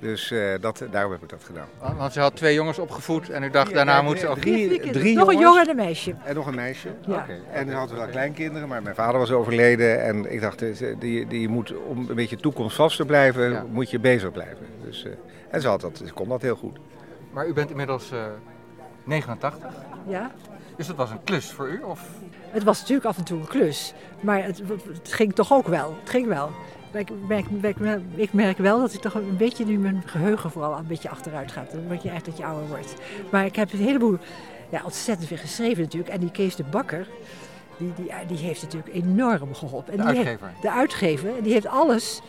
Dus 0.00 0.30
eh, 0.30 0.38
dat, 0.60 0.84
daarom 0.90 1.12
heb 1.12 1.22
ik 1.22 1.28
dat 1.28 1.44
gedaan. 1.44 1.96
Want 1.96 2.12
ze 2.12 2.20
had 2.20 2.36
twee 2.36 2.54
jongens 2.54 2.78
opgevoed 2.78 3.30
en 3.30 3.42
u 3.42 3.50
dacht 3.50 3.68
Ja, 3.68 3.74
daarna 3.74 4.02
moet 4.02 4.18
ze 4.18 4.28
ook... 4.28 4.38
drie- 4.38 5.14
Nog 5.16 5.28
een 5.32 5.38
jongen 5.38 5.62
en 5.62 5.68
een 5.68 5.76
meisje. 5.76 6.14
En 6.24 6.34
nog 6.34 6.46
een 6.46 6.54
meisje. 6.54 6.88
Ja. 7.06 7.14
Oké. 7.16 7.38
En 7.52 7.66
dan 7.66 7.74
hadden 7.76 7.96
we 7.96 8.02
wel 8.02 8.10
kleinkinderen, 8.10 8.68
maar 8.68 8.82
mijn 8.82 8.94
vader 8.94 9.18
was 9.18 9.30
overleden. 9.30 10.02
En 10.02 10.32
ik 10.32 10.40
dacht, 10.40 10.62
eh, 10.62 10.94
die, 10.98 11.26
die 11.26 11.48
moet, 11.48 11.74
om 11.86 12.06
een 12.08 12.14
beetje 12.14 12.36
toekomstvast 12.36 12.96
te 12.96 13.04
blijven, 13.04 13.50
Ja. 13.50 13.64
moet 13.70 13.90
je 13.90 13.98
bezig 13.98 14.32
blijven. 14.32 14.66
Dus, 14.84 15.04
eh, 15.04 15.12
en 15.50 15.60
ze, 15.60 15.68
had 15.68 15.80
dat, 15.80 16.00
ze 16.06 16.12
kon 16.12 16.28
dat 16.28 16.42
heel 16.42 16.56
goed. 16.56 16.78
Maar 17.32 17.46
u 17.46 17.52
bent 17.52 17.70
inmiddels 17.70 18.10
eh 18.12 18.18
89. 19.04 19.58
Ja. 20.06 20.30
Dus 20.76 20.86
dat 20.86 20.96
was 20.96 21.10
een 21.10 21.24
klus 21.24 21.52
voor 21.52 21.68
u? 21.68 21.82
Of? 21.82 22.00
Het 22.50 22.62
was 22.64 22.80
natuurlijk 22.80 23.06
af 23.06 23.18
en 23.18 23.24
toe 23.24 23.40
een 23.40 23.46
klus, 23.46 23.94
maar 24.20 24.44
het, 24.44 24.62
het 24.92 25.12
ging 25.12 25.34
toch 25.34 25.52
ook 25.52 25.66
wel. 25.68 25.96
Het 26.00 26.10
ging 26.10 26.26
wel. 26.26 26.50
Maar 26.92 27.00
Ik 27.00 27.10
merk, 27.60 27.78
merk- 27.78 28.00
ik 28.14 28.32
merk 28.32 28.58
wel 28.58 28.80
dat 28.80 28.92
ik 28.94 29.00
toch 29.00 29.14
een 29.14 29.36
beetje 29.36 29.64
nu 29.64 29.78
mijn 29.78 30.02
geheugen 30.06 30.50
vooral 30.50 30.78
een 30.78 30.86
beetje 30.86 31.08
achteruit 31.10 31.52
gaat. 31.52 31.70
Dan 31.70 31.86
word 31.86 32.02
je 32.02 32.10
echt 32.10 32.24
dat 32.24 32.36
je 32.36 32.44
ouder 32.44 32.68
wordt. 32.68 32.94
Maar 33.30 33.44
ik 33.44 33.56
heb 33.56 33.72
een 33.72 33.78
heleboel, 33.78 34.18
ja, 34.68 34.80
ontzettend 34.84 35.28
veel 35.28 35.36
geschreven 35.36 35.82
natuurlijk. 35.82 36.12
En 36.12 36.20
die 36.20 36.30
Kees 36.30 36.56
de 36.56 36.64
Bakker, 36.64 37.06
die, 37.76 37.92
die, 37.96 38.10
die 38.26 38.36
heeft 38.38 38.62
natuurlijk 38.62 38.94
enorm 38.94 39.54
geholpen. 39.54 39.92
En 39.92 39.98
De 39.98 40.04
heeft- 40.04 40.16
uitgever. 40.18 40.52
de 40.60 40.70
uitgever, 40.70 41.30
die 41.42 41.52
heeft 41.52 41.66
alles 41.66 42.20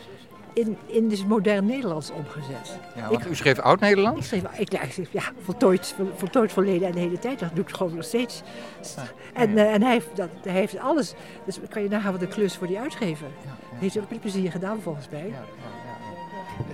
in, 0.52 0.76
in 0.86 1.08
dus 1.08 1.24
modern 1.24 1.66
Nederlands 1.66 2.10
omgezet. 2.10 2.78
Ja, 2.96 3.08
want 3.08 3.26
u 3.26 3.34
schreef 3.34 3.58
Oud-Nederlands? 3.58 4.18
Ik 4.18 4.24
schreef, 4.24 4.58
ik, 4.58 4.72
ja, 4.72 4.82
ik 4.82 4.92
schreef, 4.92 5.12
ja, 5.12 5.22
voltooid, 5.42 5.94
vol- 5.96 6.10
voltooid 6.16 6.52
verleden 6.52 6.88
en 6.88 6.92
de 6.94 7.00
hele 7.00 7.18
tijd. 7.18 7.38
Dat 7.38 7.50
doe 7.54 7.64
ik 7.64 7.74
gewoon 7.76 7.94
nog 7.94 8.04
steeds. 8.04 8.42
En, 9.32 9.58
eh, 9.58 9.74
en 9.74 9.82
hij, 9.82 9.92
heeft 9.92 10.16
dat, 10.16 10.28
hij 10.42 10.52
heeft 10.52 10.78
alles. 10.78 11.14
Dus 11.44 11.58
kan 11.68 11.82
je 11.82 11.88
nagaan 11.88 12.12
wat 12.12 12.22
een 12.22 12.28
klus 12.28 12.56
voor 12.56 12.66
die 12.66 12.78
uitgever. 12.78 13.26
Heeft 13.74 13.94
hij 13.94 14.02
ook 14.02 14.10
met 14.10 14.20
plezier 14.20 14.50
gedaan 14.50 14.80
volgens 14.80 15.08
mij. 15.10 15.32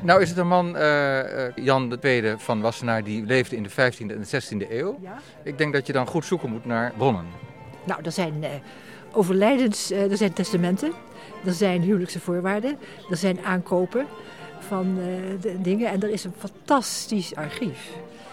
Nou 0.02 0.22
is 0.22 0.28
het 0.28 0.38
een 0.38 0.48
man, 0.48 0.76
eh, 0.76 1.54
Jan 1.54 1.98
II 2.02 2.34
van 2.36 2.60
Wassenaar, 2.60 3.04
die 3.04 3.24
leefde 3.24 3.56
in 3.56 3.62
de 3.62 3.70
15e 3.70 4.14
en 4.14 4.20
de 4.20 4.24
16e 4.24 4.72
eeuw. 4.78 4.98
Ik 5.42 5.58
denk 5.58 5.72
dat 5.72 5.86
je 5.86 5.92
dan 5.92 6.06
goed 6.06 6.24
zoeken 6.24 6.50
moet 6.50 6.64
naar 6.64 6.92
bronnen. 6.96 7.24
Nou, 7.84 8.00
er 8.04 8.12
zijn 8.12 8.44
eh, 8.44 8.50
overlijdens, 9.12 9.90
er 9.90 10.16
zijn 10.16 10.32
testamenten, 10.32 10.92
er 11.44 11.52
zijn 11.52 11.82
huwelijkse 11.82 12.20
voorwaarden, 12.20 12.78
er 13.10 13.16
zijn 13.16 13.40
aankopen 13.44 14.06
van 14.58 14.98
eh, 14.98 15.42
de 15.42 15.60
dingen. 15.60 15.90
En 15.90 16.02
er 16.02 16.10
is 16.10 16.24
een 16.24 16.34
fantastisch 16.38 17.34
archief 17.34 17.90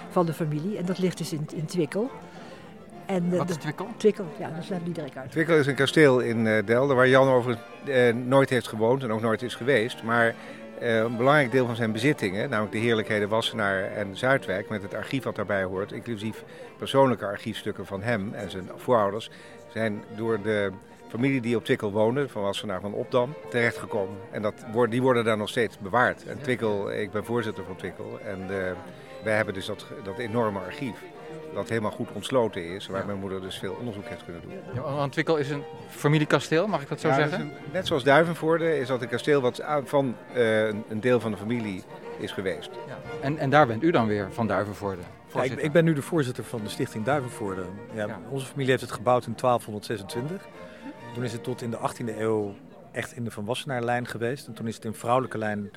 van 0.09 0.25
de 0.25 0.33
familie. 0.33 0.77
En 0.77 0.85
dat 0.85 0.97
ligt 0.97 1.17
dus 1.17 1.33
in, 1.33 1.47
in 1.53 1.65
Twickel. 1.65 2.09
En, 3.05 3.31
eh, 3.31 3.37
Wat 3.37 3.49
is 3.49 3.57
Twickel? 3.57 3.87
Twickel, 3.97 4.25
ja, 4.39 4.49
dat 4.49 4.69
laat 4.69 4.85
niet 4.85 4.95
direct 4.95 5.17
uit. 5.17 5.31
Twickel 5.31 5.57
is 5.57 5.67
een 5.67 5.75
kasteel 5.75 6.19
in 6.19 6.47
eh 6.47 6.65
Delden 6.65 6.95
waar 6.95 7.07
Jan 7.07 7.27
over 7.27 7.57
nooit 8.25 8.49
heeft 8.49 8.67
gewoond 8.67 9.03
en 9.03 9.11
ook 9.11 9.21
nooit 9.21 9.41
is 9.41 9.55
geweest. 9.55 10.03
Maar 10.03 10.35
eh, 10.79 10.97
een 10.97 11.17
belangrijk 11.17 11.51
deel 11.51 11.65
van 11.65 11.75
zijn 11.75 11.91
bezittingen, 11.91 12.49
namelijk 12.49 12.73
de 12.73 12.79
heerlijkheden 12.81 13.29
Wassenaar 13.29 13.83
en 13.83 14.17
Zuidwijk, 14.17 14.69
met 14.69 14.81
het 14.81 14.93
archief 14.93 15.23
wat 15.23 15.35
daarbij 15.35 15.63
hoort, 15.63 15.91
inclusief 15.91 16.43
persoonlijke 16.77 17.25
archiefstukken 17.25 17.85
van 17.85 18.01
hem 18.01 18.33
en 18.33 18.51
zijn 18.51 18.69
voorouders, 18.75 19.29
zijn 19.73 20.03
door 20.15 20.41
de 20.41 20.71
familie 21.15 21.41
die 21.41 21.55
op 21.55 21.65
Twickel 21.65 21.91
woonde, 21.91 22.29
van 22.29 22.41
Wassenaar 22.41 22.81
van 22.81 22.93
Opdam, 22.93 23.33
terechtgekomen. 23.49 24.17
En 24.31 24.41
dat, 24.41 24.53
wordt- 24.71 24.91
die 24.91 25.01
worden 25.01 25.23
daar 25.23 25.37
nog 25.37 25.49
steeds 25.49 25.77
bewaard. 25.79 26.25
En 26.25 26.41
Twickel, 26.41 26.91
ik 26.91 27.11
ben 27.11 27.25
voorzitter 27.25 27.63
van 27.65 27.75
Twickel 27.75 28.19
en 28.25 28.41
eh, 28.41 28.71
wij 29.23 29.35
hebben 29.35 29.53
dus 29.53 29.65
dat, 29.65 29.85
dat 30.03 30.17
enorme 30.17 30.59
archief. 30.59 30.97
Dat 31.53 31.69
helemaal 31.69 31.91
goed 31.91 32.07
ontsloten 32.13 32.65
is, 32.65 32.87
waar 32.87 33.05
mijn 33.05 33.17
moeder 33.19 33.41
dus 33.41 33.57
veel 33.59 33.75
onderzoek 33.79 34.05
heeft 34.05 34.23
kunnen 34.23 34.41
doen. 34.41 34.51
Ja, 34.73 34.81
want 34.81 35.11
Twickel 35.11 35.37
is 35.37 35.49
een 35.49 35.63
familiekasteel, 35.89 36.67
mag 36.67 36.81
ik 36.81 36.87
dat 36.89 36.99
zo 36.99 37.07
Ja, 37.07 37.15
dat 37.15 37.25
is 37.25 37.31
zeggen? 37.31 37.49
een- 37.49 37.71
net 37.71 37.87
zoals 37.87 38.03
Duivenvoorde 38.03 38.77
is 38.79 38.87
dat 38.87 39.01
een 39.01 39.07
kasteel 39.07 39.41
wat 39.41 39.63
van 39.83 40.15
eh, 40.33 40.67
een, 40.67 40.99
deel 40.99 41.19
van 41.19 41.31
de 41.31 41.37
familie 41.37 41.83
is 42.17 42.31
geweest. 42.31 42.69
Ja. 42.87 42.97
En, 43.21 43.37
en 43.37 43.49
daar 43.49 43.67
bent 43.67 43.83
u 43.83 43.91
dan 43.91 44.07
weer 44.07 44.27
van 44.31 44.47
Duivenvoorde. 44.47 45.01
Ja, 45.01 45.07
ik, 45.07 45.31
voorzitter. 45.31 45.65
ik 45.65 45.71
ben 45.71 45.83
nu 45.83 45.93
de 45.93 46.01
voorzitter 46.01 46.43
van 46.43 46.61
de 46.63 46.69
Stichting 46.69 47.05
Duivenvoorde. 47.05 47.61
Ja, 47.93 48.05
Ja. 48.07 48.19
Onze 48.29 48.45
familie 48.45 48.69
heeft 48.69 48.81
het 48.81 48.91
gebouwd 48.91 49.25
in 49.25 49.35
1226. 49.35 50.47
Toen 51.15 51.23
is 51.23 51.31
het 51.31 51.43
tot 51.43 51.61
in 51.61 51.71
de 51.71 51.77
18e 51.77 52.17
eeuw 52.17 52.55
echt 52.91 53.13
in 53.13 53.23
de 53.23 53.31
Van 53.31 53.45
Wassenaar-lijn 53.45 54.07
geweest. 54.07 54.47
En 54.47 54.53
toen 54.53 54.67
is 54.67 54.75
het 54.75 54.85
in 54.85 54.93
vrouwelijke 54.93 55.37
lijn 55.37 55.71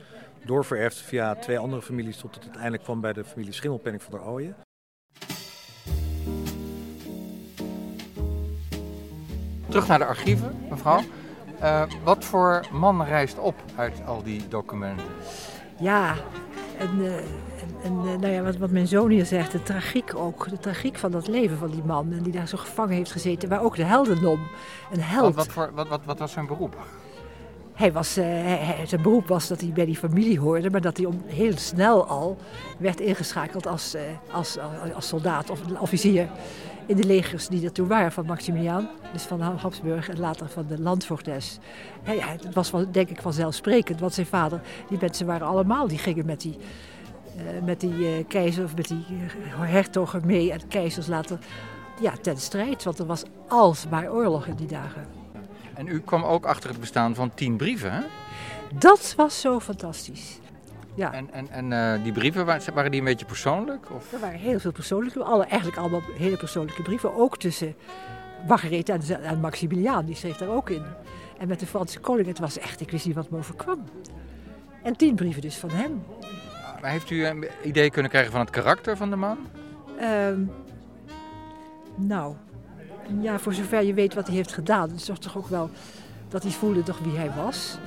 doorvererfd 0.44 0.96
via 0.96 1.34
twee 1.34 1.58
andere 1.58 1.82
families... 1.82 2.16
tot 2.16 2.34
het 2.34 2.42
uiteindelijk 2.42 2.82
kwam 2.82 3.00
bij 3.00 3.12
de 3.12 3.24
familie 3.24 3.52
Schimmelpenning 3.52 4.02
van 4.02 4.12
der 4.12 4.26
Ooyen. 4.26 4.56
Terug 9.68 9.88
naar 9.88 9.98
de 9.98 10.04
archieven, 10.04 10.56
mevrouw. 10.70 11.00
Eh, 11.60 11.82
wat 12.04 12.24
voor 12.24 12.66
man 12.72 13.04
reist 13.04 13.38
op 13.38 13.54
uit 13.76 14.04
al 14.06 14.22
die 14.22 14.48
documenten? 14.48 15.06
Ja, 15.80 16.14
en, 16.78 17.06
eh, 17.06 17.57
en, 17.82 17.92
eh, 17.92 18.18
nou 18.20 18.28
ja, 18.28 18.42
wat, 18.42 18.56
wat 18.56 18.70
mijn 18.70 18.86
zoon 18.86 19.10
hier 19.10 19.26
zegt, 19.26 19.52
de 19.52 19.62
tragiek 19.62 20.14
ook. 20.16 20.48
De 20.50 20.58
tragiek 20.58 20.98
van 20.98 21.10
dat 21.10 21.28
leven 21.28 21.58
van 21.58 21.70
die 21.70 21.82
man. 21.84 22.12
En 22.12 22.22
die 22.22 22.32
daar 22.32 22.48
zo 22.48 22.56
gevangen 22.56 22.94
heeft 22.94 23.12
gezeten. 23.12 23.48
Maar 23.48 23.62
ook 23.62 23.76
de 23.76 23.84
heldendom. 23.84 24.40
Een 24.92 25.00
held. 25.00 25.34
Wat, 25.34 25.46
wat, 25.46 25.54
voor, 25.54 25.70
wat, 25.74 26.04
wat, 26.04 26.18
was 26.18 26.32
zijn 26.32 26.46
beroep? 26.46 26.76
Hij 27.74 27.92
was, 27.92 28.16
eh, 28.16 28.24
hij- 28.24 28.84
zijn 28.86 29.02
beroep 29.02 29.26
was 29.28 29.48
dat 29.48 29.60
hij 29.60 29.70
bij 29.72 29.84
die 29.84 29.96
familie 29.96 30.40
hoorde. 30.40 30.70
Maar 30.70 30.80
dat 30.80 30.96
hij 30.96 31.06
om, 31.06 31.22
heel 31.26 31.56
snel 31.56 32.06
al 32.06 32.36
werd 32.78 33.00
ingeschakeld 33.00 33.66
als, 33.66 33.94
eh, 33.94 34.02
als, 34.32 34.58
als, 34.58 34.94
als 34.94 35.08
soldaat 35.08 35.50
of 35.50 35.60
officier. 35.80 36.28
In 36.86 36.96
de 36.96 37.04
legers 37.04 37.48
die 37.48 37.64
er 37.64 37.72
toen 37.72 37.88
waren 37.88 38.12
van 38.12 38.26
Maximiliaan. 38.26 38.88
Dus 39.12 39.22
van 39.22 39.40
Habsburg 39.40 40.08
en 40.08 40.18
later 40.18 40.48
van 40.48 40.66
de 40.68 40.80
landvoogdes. 40.80 41.58
Ja, 42.04 42.26
het 42.26 42.54
was 42.54 42.70
wel, 42.70 42.90
denk 42.90 43.08
ik 43.10 43.22
vanzelfsprekend. 43.22 44.00
Want 44.00 44.14
zijn 44.14 44.26
vader, 44.26 44.60
die 44.88 44.98
mensen 45.00 45.26
waren 45.26 45.46
allemaal, 45.46 45.88
die 45.88 45.98
gingen 45.98 46.26
met 46.26 46.40
die 46.40 46.56
met 47.64 47.80
die 47.80 48.06
eh, 48.06 48.24
keizer 48.28 48.64
of 48.64 48.76
met 48.76 48.88
die 48.88 49.04
eh, 49.08 49.60
hertogen 49.60 50.26
mee 50.26 50.52
en 50.52 50.68
keizers 50.68 51.06
later 51.06 51.38
ja, 52.00 52.12
ten 52.20 52.36
strijd. 52.36 52.84
Want 52.84 52.98
er 52.98 53.06
was 53.06 53.24
alsmaar 53.48 54.12
oorlog 54.12 54.46
in 54.46 54.54
die 54.54 54.66
dagen. 54.66 55.06
En 55.74 55.86
u 55.86 56.00
kwam 56.00 56.24
ook 56.24 56.46
achter 56.46 56.70
het 56.70 56.80
bestaan 56.80 57.14
van 57.14 57.34
tien 57.34 57.56
brieven, 57.56 57.92
hè? 57.92 58.00
Dat 58.74 59.14
was 59.16 59.40
zo 59.40 59.60
fantastisch. 59.60 60.38
Ja. 60.94 61.12
En, 61.12 61.32
en, 61.32 61.50
en 61.50 61.70
uh, 61.70 62.04
die 62.04 62.12
brieven, 62.12 62.46
waren 62.46 62.90
die 62.90 63.00
een 63.00 63.06
beetje 63.06 63.26
persoonlijk? 63.26 63.86
Of? 63.94 64.12
Er 64.12 64.20
waren 64.20 64.38
heel 64.38 64.60
veel 64.60 64.72
persoonlijke, 64.72 65.22
alle, 65.22 65.44
eigenlijk 65.44 65.80
allemaal 65.80 66.02
hele 66.16 66.36
persoonlijke 66.36 66.82
brieven. 66.82 67.14
Ook 67.14 67.38
tussen 67.38 67.74
Margarethe 68.48 68.92
en, 68.92 69.22
en 69.22 69.40
Maximiliaan, 69.40 70.04
die 70.04 70.14
schreef 70.14 70.36
daar 70.36 70.48
ook 70.48 70.70
in. 70.70 70.82
En 71.38 71.48
met 71.48 71.60
de 71.60 71.66
Franse 71.66 72.00
koning, 72.00 72.26
het 72.26 72.38
was 72.38 72.58
echt, 72.58 72.80
ik 72.80 72.90
wist 72.90 73.06
niet 73.06 73.14
wat 73.14 73.30
me 73.30 73.38
overkwam. 73.38 73.84
En 74.82 74.96
tien 74.96 75.14
brieven 75.14 75.42
dus 75.42 75.56
van 75.56 75.70
hem. 75.70 76.02
Maar 76.80 76.90
heeft 76.90 77.10
u 77.10 77.26
een 77.26 77.48
idee 77.62 77.90
kunnen 77.90 78.10
krijgen 78.10 78.32
van 78.32 78.40
het 78.40 78.50
karakter 78.50 78.96
van 78.96 79.10
de 79.10 79.16
man? 79.16 79.38
Um, 80.00 80.50
nou, 81.94 82.34
ja, 83.20 83.38
voor 83.38 83.54
zover 83.54 83.82
je 83.82 83.94
weet 83.94 84.14
wat 84.14 84.26
hij 84.26 84.36
heeft 84.36 84.52
gedaan, 84.52 84.90
is 84.90 85.04
toch 85.04 85.36
ook 85.36 85.48
wel 85.48 85.70
dat 86.28 86.42
hij 86.42 86.52
voelde 86.52 86.82
toch 86.82 86.98
wie 86.98 87.16
hij 87.16 87.32
was, 87.36 87.78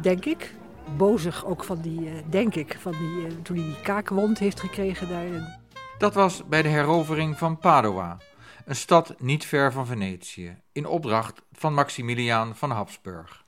denk 0.00 0.24
ik. 0.24 0.54
Bozig 0.96 1.44
ook 1.44 1.64
van 1.64 1.80
die, 1.80 2.00
uh, 2.00 2.12
denk 2.30 2.54
ik, 2.54 2.76
van 2.80 2.92
die, 2.92 3.26
uh, 3.26 3.32
toen 3.42 3.56
hij 3.56 3.64
die 3.64 3.80
kaakwond 3.82 4.38
heeft 4.38 4.60
gekregen 4.60 5.08
daar. 5.08 5.60
Dat 5.98 6.14
was 6.14 6.42
bij 6.48 6.62
de 6.62 6.68
herovering 6.68 7.38
van 7.38 7.58
Padua, 7.58 8.16
een 8.64 8.76
stad 8.76 9.14
niet 9.18 9.44
ver 9.44 9.72
van 9.72 9.86
Venetië, 9.86 10.56
in 10.72 10.86
opdracht 10.86 11.42
van 11.52 11.74
Maximiliaan 11.74 12.56
van 12.56 12.70
Habsburg. 12.70 13.44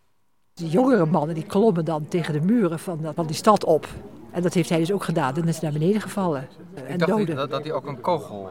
De 0.55 0.69
jongere 0.69 1.07
mannen 1.07 1.35
die 1.35 1.47
klommen 1.47 1.85
dan 1.85 2.09
tegen 2.09 2.33
de 2.33 2.41
muren 2.41 2.79
van, 2.79 3.13
van 3.15 3.27
die 3.27 3.37
stad 3.37 3.65
op. 3.65 3.89
En 4.37 4.43
dat 4.43 4.55
heeft 4.55 4.69
hij 4.69 4.79
dus 4.79 4.93
ook 4.93 5.05
gedaan. 5.05 5.37
En 5.37 5.49
is 5.49 5.61
naar 5.61 5.73
beneden 5.73 6.01
gevallen. 6.01 6.49
Ik 6.75 6.83
en 6.85 6.99
dacht 6.99 7.27
dat, 7.27 7.51
dat 7.51 7.63
hij 7.63 7.73
ook 7.73 7.87
een 7.87 8.01
kogel 8.01 8.51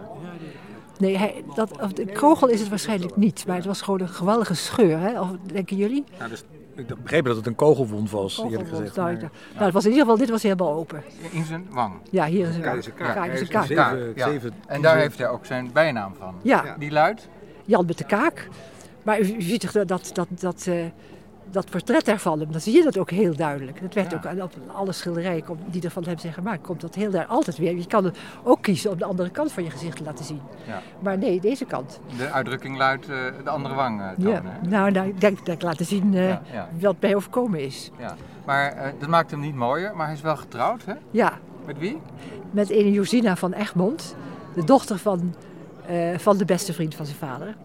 Nee, 0.98 1.18
hij, 1.18 1.44
dat, 1.56 1.82
of 1.82 1.94
de 1.94 2.12
kogel 2.12 2.48
is 2.48 2.60
het 2.60 2.70
waarschijnlijk 2.70 3.16
niet, 3.16 3.44
maar 3.48 3.56
het 3.56 3.66
was 3.66 3.82
gewoon 3.82 4.02
een 4.02 4.10
geweldige 4.10 4.54
scheur, 4.54 5.00
hè? 5.00 5.22
Of 5.22 5.28
denken 5.44 5.78
jullie? 5.78 6.04
Ja, 6.20 6.28
dus 6.28 6.44
ik 6.76 7.02
begreep 7.04 7.26
dat 7.26 7.36
het 7.36 7.46
een 7.46 7.56
kogelwond 7.56 8.12
was, 8.12 8.44
eerlijk 8.44 8.70
gezegd. 8.70 8.96
Nou, 8.96 9.18
nou, 9.18 9.30
het 9.56 9.74
was 9.74 9.84
in 9.84 9.90
ieder 9.90 10.06
geval, 10.06 10.20
dit 10.20 10.30
was 10.30 10.44
helemaal 10.44 10.74
open. 10.74 11.04
In 11.32 11.46
zijn 11.46 11.68
wang? 11.70 11.94
Ja, 12.12 12.26
hier 12.26 12.48
is 12.48 12.56
een 12.56 12.62
kaak. 12.62 12.74
Ja, 13.16 13.26
is 13.26 13.42
een 13.42 13.48
kaak. 13.48 13.68
Ja. 14.16 14.40
En 14.68 14.82
daar 14.82 14.98
heeft 14.98 15.18
hij 15.18 15.30
ook 15.30 15.46
zijn 15.46 15.70
bijnaam 15.74 16.14
van. 16.20 16.36
Ja. 16.42 16.76
Die 16.80 16.92
luidt? 16.92 17.28
Jan 17.66 17.86
met 17.86 17.98
de 17.98 18.06
kaak. 18.06 18.48
Maar 19.04 19.20
u, 19.20 19.36
u 19.36 19.42
ziet 19.42 19.62
toch 19.62 19.72
dat, 19.72 19.88
dat, 19.88 20.10
dat, 20.14 20.28
dat 20.30 20.66
uh, 20.70 20.86
dat 21.52 21.70
portret 21.70 22.06
daarvan 22.06 22.46
dan 22.50 22.62
zie 22.62 22.74
je 22.74 22.84
dat 22.84 22.98
ook 22.98 23.10
heel 23.10 23.36
duidelijk. 23.36 23.82
Dat 23.82 23.94
werd 23.94 24.14
ook 24.14 24.44
op 24.44 24.54
alle 24.74 24.92
schilderijen 24.92 25.44
die 25.66 25.82
er 25.84 25.90
van 25.90 26.04
hem 26.04 26.18
zijn 26.18 26.34
gemaakt, 26.34 26.62
komt 26.62 26.82
dat 26.82 26.96
heel 26.96 27.12
duidelijk 27.12 27.32
altijd 27.32 27.58
weer. 27.58 27.76
Je 27.76 27.88
kan 27.88 28.06
het 28.06 28.18
ook 28.44 28.62
kiezen 28.62 28.92
om 28.92 28.98
de 28.98 29.06
andere 29.06 29.30
kant 29.30 29.52
van 29.52 29.64
je 29.64 29.70
gezicht 29.70 29.98
te 29.98 30.04
laten 30.04 30.26
zien. 30.26 30.42
Ja. 30.68 30.82
Maar 31.00 31.18
nee, 31.18 31.40
deze 31.40 31.66
kant. 31.66 32.00
De 32.18 32.32
uitdrukking 32.32 32.78
luidt 32.78 33.10
uh, 33.10 33.16
de 33.44 33.50
andere 33.50 33.76
wang 33.76 34.00
uh, 34.00 34.10
tonen. 34.10 34.44
Ja. 34.62 34.70
Nou, 34.70 34.92
nou, 34.92 35.08
ik 35.08 35.22
denk 35.22 35.46
dat 35.46 35.56
ik 35.56 35.62
laten 35.62 35.86
zien 35.86 36.14
uh, 36.14 36.36
wat 36.80 36.96
mij 37.00 37.16
overkomen 37.16 37.60
is. 37.60 37.92
Ja. 37.98 38.16
Maar 38.46 38.94
dat 39.00 39.10
maakt 39.10 39.32
hem 39.32 39.40
niet 39.40 39.56
mooier, 39.56 39.96
maar 39.96 40.06
hij 40.06 40.16
is 40.16 40.22
wel 40.22 40.38
getrouwd, 40.38 40.86
hè? 40.86 40.94
Ja. 41.12 41.34
Met 41.66 41.78
wie? 41.78 42.02
Met 42.52 42.72
een 42.72 42.92
Josina 42.92 43.36
van 43.36 43.54
Egmond, 43.54 44.16
de 44.56 44.64
dochter 44.64 44.98
van, 44.98 45.36
van 46.18 46.38
de 46.38 46.46
beste 46.46 46.74
vriend 46.74 46.96
van 46.96 47.06
zijn 47.06 47.18
vader 47.18 47.56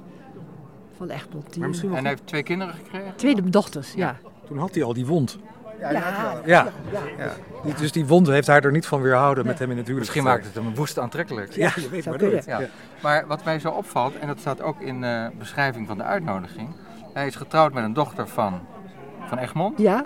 van 1.01 1.11
Egmond. 1.11 1.53
Die... 1.53 1.65
En 1.65 1.95
hij 1.95 2.09
heeft 2.09 2.27
twee 2.27 2.43
kinderen 2.43 2.75
gekregen? 2.75 3.17
Twee 3.17 3.43
dochters, 3.43 3.93
ja. 3.93 4.17
Toen 4.47 4.59
had 4.59 4.75
hij 4.75 4.85
al 4.85 4.93
die 4.93 5.07
wond. 5.07 5.39
Ja, 5.81 5.91
ja, 5.91 6.41
ja. 6.45 6.69
ja. 7.19 7.33
Dus 7.79 7.93
die 7.93 8.07
wond 8.07 8.27
heeft 8.27 8.47
hij 8.47 8.61
er 8.61 8.73
niet 8.73 8.87
van 8.87 9.01
weerhouden 9.01 9.47
met 9.47 9.59
hem 9.59 9.71
in 9.71 9.77
het 9.77 9.87
huwelijk. 9.87 10.13
Misschien 10.13 10.33
maakt 10.33 10.45
het 10.45 10.55
hem 10.55 10.75
woest 10.75 10.99
aantrekkelijk. 10.99 11.53
Ja, 11.53 11.73
je 11.77 11.89
weet 11.89 12.05
maar 12.05 12.19
nooit. 12.19 12.45
Ja. 12.45 12.61
Maar 13.03 13.27
wat 13.27 13.45
mij 13.45 13.59
zo 13.59 13.71
opvalt, 13.71 14.19
en 14.19 14.27
dat 14.27 14.39
staat 14.39 14.63
ook 14.63 14.81
in 14.81 15.01
de 15.01 15.31
beschrijving 15.39 15.87
van 15.87 15.97
de 15.97 16.03
uitnodiging. 16.03 16.69
Hij 17.13 17.27
is 17.27 17.37
getrouwd 17.37 17.73
met 17.73 17.85
een 17.85 17.93
dochter 17.93 18.29
van, 18.29 18.61
van 19.29 19.39
Egmond. 19.39 19.79
Ja. 19.79 20.05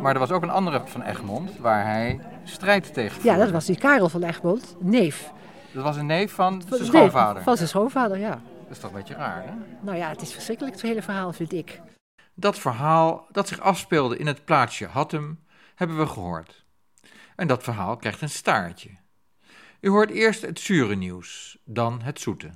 Maar 0.00 0.12
er 0.12 0.18
was 0.18 0.30
ook 0.30 0.42
een 0.42 0.50
andere 0.50 0.80
van 0.84 1.02
Egmond 1.02 1.58
waar 1.58 1.84
hij 1.84 2.20
strijd 2.44 2.94
tegen 2.94 3.12
voerde. 3.12 3.28
Ja, 3.28 3.36
dat 3.36 3.50
was 3.50 3.64
die 3.64 3.78
Karel 3.78 4.08
van 4.08 4.22
Egmond, 4.22 4.76
neef. 4.78 5.32
Dat 5.72 5.82
was 5.82 5.96
een 5.96 6.06
neef 6.06 6.32
van, 6.32 6.62
van 6.68 6.76
zijn 6.76 6.88
schoonvader? 6.88 7.42
van 7.42 7.56
zijn 7.56 7.68
schoonvader, 7.68 8.18
ja. 8.18 8.40
Dat 8.64 8.76
is 8.76 8.82
toch 8.82 8.90
een 8.90 8.96
beetje 8.96 9.14
raar, 9.14 9.44
hè? 9.44 9.52
Nou 9.80 9.96
ja, 9.96 10.08
het 10.08 10.20
is 10.22 10.32
verschrikkelijk, 10.32 10.74
het 10.74 10.84
hele 10.84 11.02
verhaal, 11.02 11.32
vind 11.32 11.52
ik. 11.52 11.80
Dat 12.34 12.58
verhaal 12.58 13.26
dat 13.32 13.48
zich 13.48 13.60
afspeelde 13.60 14.16
in 14.16 14.26
het 14.26 14.44
plaatsje 14.44 14.86
Hattem, 14.86 15.44
hebben 15.74 15.98
we 15.98 16.06
gehoord. 16.06 16.64
En 17.36 17.46
dat 17.46 17.62
verhaal 17.62 17.96
krijgt 17.96 18.20
een 18.20 18.28
staartje. 18.28 18.90
U 19.80 19.88
hoort 19.88 20.10
eerst 20.10 20.42
het 20.42 20.60
zure 20.60 20.94
nieuws, 20.94 21.58
dan 21.64 22.02
het 22.02 22.20
zoete. 22.20 22.50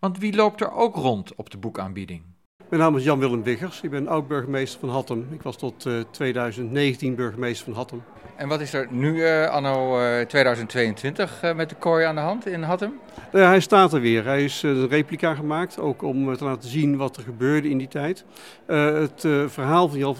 Want 0.00 0.18
wie 0.18 0.34
loopt 0.34 0.60
er 0.60 0.70
ook 0.70 0.94
rond 0.94 1.34
op 1.34 1.50
de 1.50 1.58
boekaanbieding? 1.58 2.24
Mijn 2.68 2.80
naam 2.80 2.96
is 2.96 3.04
Jan-Willem 3.04 3.42
Wiggers, 3.42 3.80
ik 3.80 3.90
ben 3.90 4.08
oud-burgemeester 4.08 4.80
van 4.80 4.88
Hattem. 4.88 5.28
Ik 5.32 5.42
was 5.42 5.56
tot 5.56 5.84
uh, 5.84 6.00
eh, 6.00 6.06
2019 6.10 7.14
burgemeester 7.14 7.64
van 7.64 7.74
Hattem. 7.74 8.02
En 8.36 8.48
wat 8.48 8.60
is 8.60 8.72
er 8.72 8.86
nu, 8.90 9.14
uh, 9.14 9.48
anno 9.48 10.00
uh, 10.00 10.20
2022, 10.20 11.44
uh, 11.44 11.54
met 11.54 11.68
de 11.68 11.74
kooi 11.74 12.04
aan 12.04 12.14
de 12.14 12.20
hand 12.20 12.46
in 12.46 12.62
Hattem? 12.62 13.00
Nou 13.32 13.44
ja, 13.44 13.50
hij 13.50 13.60
staat 13.60 13.92
er 13.92 14.00
weer. 14.00 14.24
Hij 14.24 14.44
is 14.44 14.62
een 14.62 14.88
replica 14.88 15.34
gemaakt, 15.34 15.78
ook 15.78 16.02
om 16.02 16.36
te 16.36 16.44
laten 16.44 16.68
zien 16.68 16.96
wat 16.96 17.16
er 17.16 17.22
gebeurde 17.22 17.68
in 17.68 17.78
die 17.78 17.88
tijd. 17.88 18.24
het 18.66 19.24
verhaal 19.46 19.88
van 19.88 19.98
Jan 19.98 20.16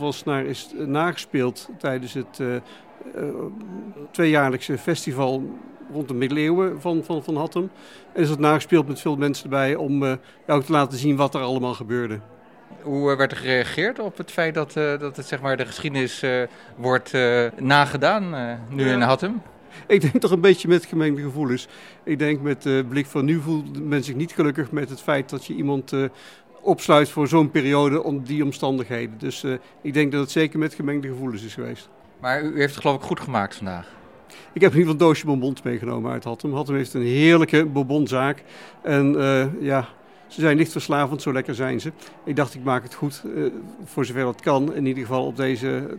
is 0.46 0.70
nagespeeld 0.76 1.68
tijdens 1.79 2.14
het 2.14 2.40
tweejaarlijkse 4.11 4.79
festival 4.79 5.59
rond 5.92 6.09
de 6.09 6.14
middeleeuwen 6.14 6.81
van, 6.81 7.05
van, 7.05 7.24
van 7.24 7.37
Hattem. 7.37 7.70
En 8.12 8.22
is 8.22 8.31
het 8.31 8.38
nagespeeld 8.38 8.88
met 8.88 9.00
veel 9.00 9.16
mensen 9.16 9.44
erbij 9.44 9.74
om 9.74 10.05
ook 10.46 10.62
te 10.62 10.72
laten 10.72 10.98
zien 10.98 11.16
wat 11.16 11.35
er 11.35 11.40
allemaal 11.40 11.74
gebeurde. 11.74 12.20
Hoe 12.83 13.11
eh, 13.11 13.16
werd 13.16 13.31
er 13.31 13.37
gereageerd 13.37 13.98
op 13.98 14.16
het 14.16 14.31
feit 14.31 14.55
dat, 14.55 14.76
uh, 14.76 14.98
dat 14.98 15.16
het, 15.16 15.26
zeg 15.26 15.40
maar, 15.40 15.57
de 15.57 15.66
geschiedenis 15.66 16.22
uh, 16.22 16.42
wordt 16.76 17.12
nagedaan 17.57 18.59
nu 18.68 18.88
in 18.88 19.00
Hattem? 19.00 19.42
Ik 19.87 20.00
denk 20.00 20.20
toch 20.20 20.31
een 20.31 20.40
beetje 20.40 20.68
met 20.68 20.85
gemengde 20.85 21.22
gevoelens. 21.22 21.68
Ik 22.05 22.18
denk 22.18 22.40
met 22.40 22.62
de 22.62 22.85
blik 22.88 23.07
van 23.07 23.24
nu 23.24 23.40
voelt 23.40 23.85
men 23.85 24.05
zich 24.05 24.14
niet 24.14 24.33
gelukkig 24.33 24.70
met 24.70 24.90
het 24.90 25.00
feit 25.00 25.31
dat 25.31 25.46
je 25.46 25.55
iemand 25.55 25.92
opsluit 26.61 27.09
voor 27.09 27.29
zo'n 27.29 27.50
periode 27.50 28.02
om 28.02 28.24
die 28.24 28.44
omstandigheden. 28.44 29.18
Dus 29.18 29.44
ik 29.83 29.94
denk 29.94 30.12
dat 30.12 30.20
het 30.20 30.31
zeker 30.31 30.59
met 30.59 30.74
gemengde 30.74 31.09
gevoelens 31.09 31.44
is 31.44 31.55
geweest. 31.55 31.88
Maar 32.20 32.42
u 32.42 32.59
heeft 32.59 32.74
het 32.74 32.83
geloof 32.83 32.96
ik 32.96 33.02
goed 33.02 33.20
gemaakt 33.20 33.57
vandaag. 33.57 33.87
Ik 34.52 34.61
heb 34.61 34.72
in 34.72 34.79
ieder 34.79 34.79
geval 34.79 34.92
een 34.92 34.96
doosje 34.96 35.26
bonbons 35.26 35.62
meegenomen 35.62 36.12
uit 36.12 36.24
Hattem. 36.24 36.55
Hattem 36.55 36.74
heeft 36.74 36.94
een 36.94 37.02
heerlijke 37.02 37.66
bonbonzaak. 37.66 38.42
En 38.83 39.16
ja, 39.61 39.88
ze 40.27 40.41
zijn 40.41 40.57
licht 40.57 40.73
verslavend, 40.73 41.23
zo 41.23 41.33
lekker 41.33 41.55
zijn 41.55 41.81
ze. 41.81 41.93
Ik 42.25 42.37
dacht, 42.37 42.55
ik 42.55 42.65
maak 42.65 42.83
het 42.83 42.95
goed, 42.95 43.23
uh, 43.27 43.53
voor 43.85 44.05
zover 44.05 44.23
dat 44.23 44.41
kan. 44.41 44.75
In 44.75 44.87
ieder 44.87 45.03
geval 45.03 45.27
op 45.27 45.37
deze, 45.37 45.99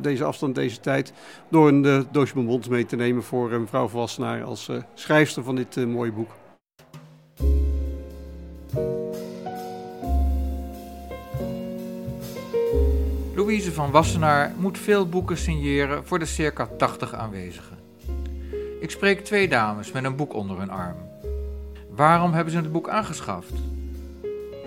deze 0.00 0.24
afstand, 0.24 0.54
deze 0.54 0.80
tijd. 0.80 1.12
Door 1.48 1.68
een 1.68 1.84
uh, 1.84 2.00
doosje 2.10 2.34
bonbons 2.34 2.68
mee 2.68 2.86
te 2.86 2.96
nemen 2.96 3.22
voor 3.22 3.52
uh, 3.52 3.58
mevrouw 3.58 3.88
Wassenaar 3.88 4.42
als 4.42 4.70
schrijfster 4.94 5.42
van 5.42 5.56
dit 5.56 5.86
mooie 5.86 6.12
boek. 6.12 6.30
Louise 13.34 13.72
van 13.72 13.90
Wassenaar 13.90 14.52
moet 14.56 14.78
veel 14.78 15.08
boeken 15.08 15.36
signeren 15.36 16.06
voor 16.06 16.18
de 16.18 16.24
circa 16.24 16.68
80 16.76 17.14
aanwezigen. 17.14 17.78
Ik 18.80 18.90
spreek 18.90 19.24
twee 19.24 19.48
dames 19.48 19.92
met 19.92 20.04
een 20.04 20.16
boek 20.16 20.34
onder 20.34 20.58
hun 20.58 20.70
arm. 20.70 21.07
Waarom 21.98 22.32
hebben 22.32 22.52
ze 22.52 22.58
het 22.58 22.72
boek 22.72 22.88
aangeschaft? 22.88 23.52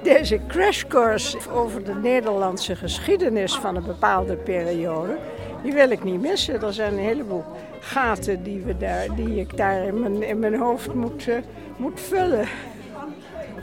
Deze 0.04 0.40
crashcourse 0.48 1.38
over 1.52 1.84
de 1.84 1.94
Nederlandse 1.94 2.76
geschiedenis 2.76 3.56
van 3.56 3.76
een 3.76 3.84
bepaalde 3.84 4.36
periode, 4.36 5.18
die 5.64 5.74
wil 5.74 5.90
ik 5.90 6.04
niet 6.04 6.22
missen. 6.22 6.62
Er 6.62 6.74
zijn 6.74 6.94
een 6.94 7.00
heleboel 7.00 7.44
gaten 7.80 8.44
die, 8.44 8.62
we 8.62 8.78
daar, 8.78 9.16
die 9.16 9.40
ik 9.40 9.58
daar 9.58 9.84
in 9.84 10.00
mijn, 10.00 10.24
in 10.24 10.40
mijn 10.40 10.56
hoofd 10.56 10.94
moet, 10.94 11.28
uh, 11.28 11.36
moet 11.78 12.00
vullen. 12.00 12.48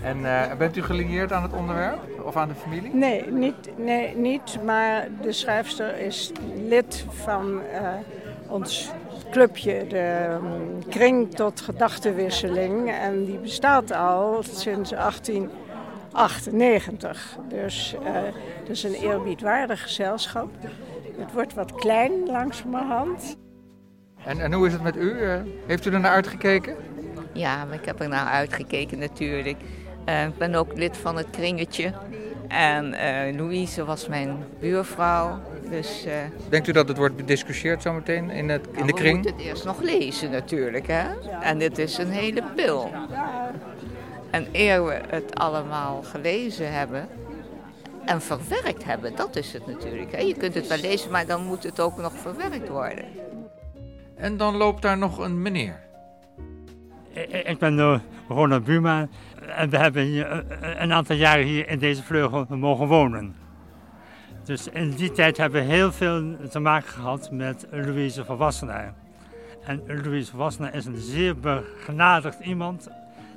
En 0.03 0.19
uh, 0.19 0.55
bent 0.59 0.77
u 0.77 0.83
gelieerd 0.83 1.33
aan 1.33 1.43
het 1.43 1.53
onderwerp 1.53 1.99
of 2.25 2.37
aan 2.37 2.49
de 2.49 2.55
familie? 2.55 2.95
Nee, 2.95 3.31
niet, 3.31 3.71
nee, 3.77 4.17
niet 4.17 4.59
maar 4.65 5.09
de 5.23 5.33
schrijfster 5.33 5.99
is 5.99 6.33
lid 6.69 7.05
van 7.09 7.61
uh, 7.73 7.89
ons 8.47 8.91
clubje, 9.31 9.87
de 9.87 10.27
um, 10.31 10.89
Kring 10.89 11.35
tot 11.35 11.61
Gedachtenwisseling. 11.61 12.91
En 12.91 13.25
die 13.25 13.39
bestaat 13.39 13.93
al 13.93 14.43
sinds 14.43 14.91
1898. 14.91 17.37
Dus 17.49 17.95
uh, 18.03 18.09
het 18.59 18.69
is 18.69 18.83
een 18.83 18.95
eerbiedwaardig 18.95 19.83
gezelschap. 19.83 20.49
Het 21.19 21.33
wordt 21.33 21.55
wat 21.55 21.75
klein 21.75 22.13
langzamerhand. 22.27 23.37
En, 24.25 24.41
en 24.41 24.53
hoe 24.53 24.67
is 24.67 24.73
het 24.73 24.83
met 24.83 24.97
u? 24.97 25.13
Uh, 25.13 25.35
heeft 25.67 25.87
u 25.87 25.93
er 25.93 26.01
naar 26.01 26.13
uitgekeken? 26.13 26.77
Ja, 27.33 27.67
ik 27.73 27.85
heb 27.85 28.01
er 28.01 28.09
naar 28.09 28.27
uitgekeken 28.27 28.99
natuurlijk. 28.99 29.57
Uh, 30.09 30.25
ik 30.25 30.39
ben 30.39 30.55
ook 30.55 30.77
lid 30.77 30.97
van 30.97 31.17
het 31.17 31.31
kringetje. 31.31 31.93
En 32.49 32.91
Louise 33.37 33.85
was 33.85 34.09
mijn 34.09 34.45
buurvrouw. 34.61 35.39
Dus, 35.71 36.07
uh, 36.07 36.13
Denkt 36.49 36.69
u 36.69 36.73
dat 36.73 36.89
het 36.89 36.97
wordt 36.97 37.17
bediscussieerd 37.17 37.83
zometeen 37.83 38.31
in, 38.31 38.49
het, 38.49 38.67
in 38.73 38.87
de 38.87 38.93
kring? 38.93 39.17
We 39.17 39.23
moeten 39.23 39.37
het 39.37 39.47
eerst 39.47 39.65
nog 39.65 39.81
lezen 39.81 40.31
natuurlijk. 40.31 40.87
Hè? 40.87 41.07
En 41.41 41.59
dit 41.59 41.79
is 41.79 41.99
een 41.99 42.11
hele 42.11 42.43
pil. 42.55 42.91
En 44.31 44.47
eer 44.53 44.85
we 44.85 45.01
het 45.09 45.35
allemaal 45.35 46.03
gelezen 46.03 46.73
hebben, 46.73 47.09
en 48.09 48.21
verwerkt 48.21 48.85
hebben. 48.85 49.17
Dat 49.17 49.37
is 49.37 49.53
het 49.53 49.67
natuurlijk. 49.67 50.13
Hè. 50.13 50.21
Je 50.21 50.35
kunt 50.35 50.55
het 50.55 50.67
wel 50.67 50.79
lezen, 50.79 51.11
maar 51.11 51.27
dan 51.27 51.45
moet 51.45 51.63
het 51.63 51.81
ook 51.81 51.97
nog 51.97 52.13
verwerkt 52.13 52.69
worden. 52.69 53.05
En 54.17 54.37
dan 54.37 54.57
loopt 54.57 54.83
daar 54.83 54.99
nog 54.99 55.19
een 55.19 55.43
meneer. 55.43 55.81
Ik 57.45 57.59
ben 57.59 57.79
uh, 57.79 57.99
Ronald 58.29 58.65
Buma 58.65 59.09
en 59.47 59.71
we 59.71 59.79
hebben 59.79 60.03
hier, 60.03 60.45
een 60.81 60.93
aantal 60.93 61.17
jaren 61.17 61.45
hier 61.45 61.69
in 61.69 61.79
deze 61.79 62.03
vleugel 62.03 62.47
mogen 62.49 62.87
wonen. 62.87 63.35
Dus 64.49 64.69
in 64.69 64.91
die 64.91 65.13
tijd 65.13 65.37
hebben 65.37 65.67
we 65.67 65.73
heel 65.73 65.93
veel 65.93 66.37
te 66.51 66.59
maken 66.59 66.89
gehad 66.89 67.31
met 67.31 67.67
Louise 67.71 68.25
van 68.25 68.37
Wassenaar. 68.37 68.95
En 69.63 69.83
Louise 69.87 70.31
van 70.31 70.39
Wassenaar 70.39 70.75
is 70.75 70.87
een 70.87 70.97
zeer 70.97 71.39
begenadigd 71.39 72.41
iemand 72.41 72.89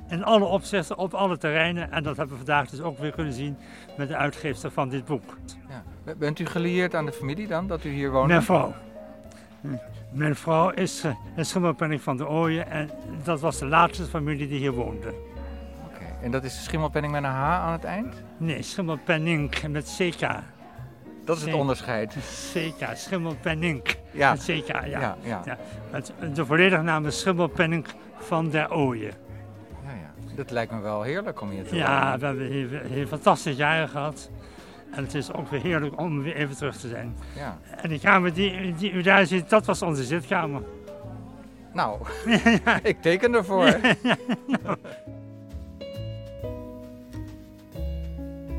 in 0.08 0.24
alle 0.24 0.44
opzichten, 0.44 0.98
op 0.98 1.14
alle 1.14 1.38
terreinen. 1.38 1.92
En 1.92 2.02
dat 2.02 2.16
hebben 2.16 2.38
we 2.38 2.44
vandaag 2.44 2.70
dus 2.70 2.80
ook 2.80 2.98
weer 2.98 3.12
kunnen 3.12 3.32
zien 3.32 3.56
met 3.96 4.08
de 4.08 4.16
uitgeefster 4.16 4.70
van 4.70 4.88
dit 4.88 5.04
boek. 5.04 5.36
Ja. 5.68 6.14
Bent 6.14 6.38
u 6.38 6.46
gelieerd 6.46 6.94
aan 6.94 7.06
de 7.06 7.12
familie 7.12 7.46
dan, 7.46 7.66
dat 7.66 7.84
u 7.84 7.90
hier 7.90 8.10
woont? 8.10 8.28
Mijn 8.28 8.42
vrouw. 8.42 8.74
Mijn 10.12 10.36
vrouw 10.36 10.70
is, 10.70 11.04
uh, 11.04 11.12
is 11.36 11.48
Schimmelpenning 11.48 12.00
van 12.00 12.16
de 12.16 12.28
Ooyen 12.28 12.70
en 12.70 12.90
dat 13.24 13.40
was 13.40 13.58
de 13.58 13.66
laatste 13.66 14.04
familie 14.04 14.48
die 14.48 14.58
hier 14.58 14.72
woonde. 14.72 15.14
Oké, 15.86 16.04
en 16.22 16.30
dat 16.30 16.44
is 16.44 16.64
Schimmelpenning 16.64 17.12
met 17.12 17.22
een 17.22 17.30
H 17.30 17.42
aan 17.42 17.72
het 17.72 17.84
eind? 17.84 18.22
Nee, 18.36 18.62
Schimmelpenning 18.62 19.68
met 19.68 19.96
CK. 19.98 20.26
Dat 21.24 21.36
is 21.36 21.42
het 21.42 21.54
onderscheid. 21.54 22.16
CK, 22.52 22.86
Schimmelpenning 22.94 23.82
ja. 24.10 24.34
CK, 24.34 24.66
ja. 24.66 24.84
ja, 24.84 25.16
ja. 25.22 25.42
ja. 25.44 25.58
Het, 25.90 26.12
de 26.34 26.46
volledige 26.46 26.82
naam 26.82 27.06
is 27.06 27.20
Schimmelpenning 27.20 27.86
van 28.18 28.50
der 28.50 28.72
Ooyen. 28.72 29.12
Ja, 29.84 29.90
ja. 29.90 30.34
Dat 30.36 30.50
lijkt 30.50 30.72
me 30.72 30.80
wel 30.80 31.02
heerlijk 31.02 31.40
om 31.40 31.50
hier 31.50 31.64
te 31.66 31.76
Ja, 31.76 32.02
wonen. 32.02 32.18
we 32.18 32.26
hebben 32.26 32.46
hier, 32.46 32.82
hier 32.84 33.06
fantastische 33.06 33.58
jaren 33.58 33.88
gehad. 33.88 34.30
En 34.90 35.02
het 35.02 35.14
is 35.14 35.32
ook 35.32 35.48
weer 35.50 35.60
heerlijk 35.60 36.00
om 36.00 36.22
weer 36.22 36.34
even 36.36 36.56
terug 36.56 36.76
te 36.76 36.88
zijn. 36.88 37.16
Ja. 37.36 37.58
En 37.76 37.88
die 37.88 38.00
kamer 38.00 38.32
die, 38.32 38.74
die 38.74 38.92
u 38.92 39.02
daar 39.02 39.26
ziet, 39.26 39.50
dat 39.50 39.66
was 39.66 39.82
onze 39.82 40.04
zitkamer. 40.04 40.62
Nou, 41.72 42.00
ik 42.82 43.02
teken 43.02 43.34
ervoor. 43.34 43.64
nou. 44.62 44.76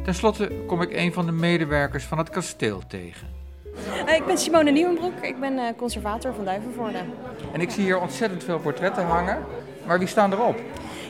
Ten 0.03 0.15
slotte 0.15 0.51
kom 0.67 0.81
ik 0.81 0.95
een 0.95 1.13
van 1.13 1.25
de 1.25 1.31
medewerkers 1.31 2.03
van 2.03 2.17
het 2.17 2.29
kasteel 2.29 2.81
tegen. 2.87 3.27
Uh, 4.07 4.15
ik 4.15 4.25
ben 4.25 4.37
Simone 4.37 4.71
Nieuwenbroek, 4.71 5.21
ik 5.21 5.39
ben 5.39 5.53
uh, 5.53 5.63
conservator 5.77 6.33
van 6.33 6.45
Duivenvoorde. 6.45 6.97
En 7.53 7.61
ik 7.61 7.69
zie 7.69 7.83
hier 7.83 7.99
ontzettend 7.99 8.43
veel 8.43 8.59
portretten 8.59 9.05
hangen, 9.05 9.37
maar 9.85 9.99
wie 9.99 10.07
staan 10.07 10.33
erop? 10.33 10.59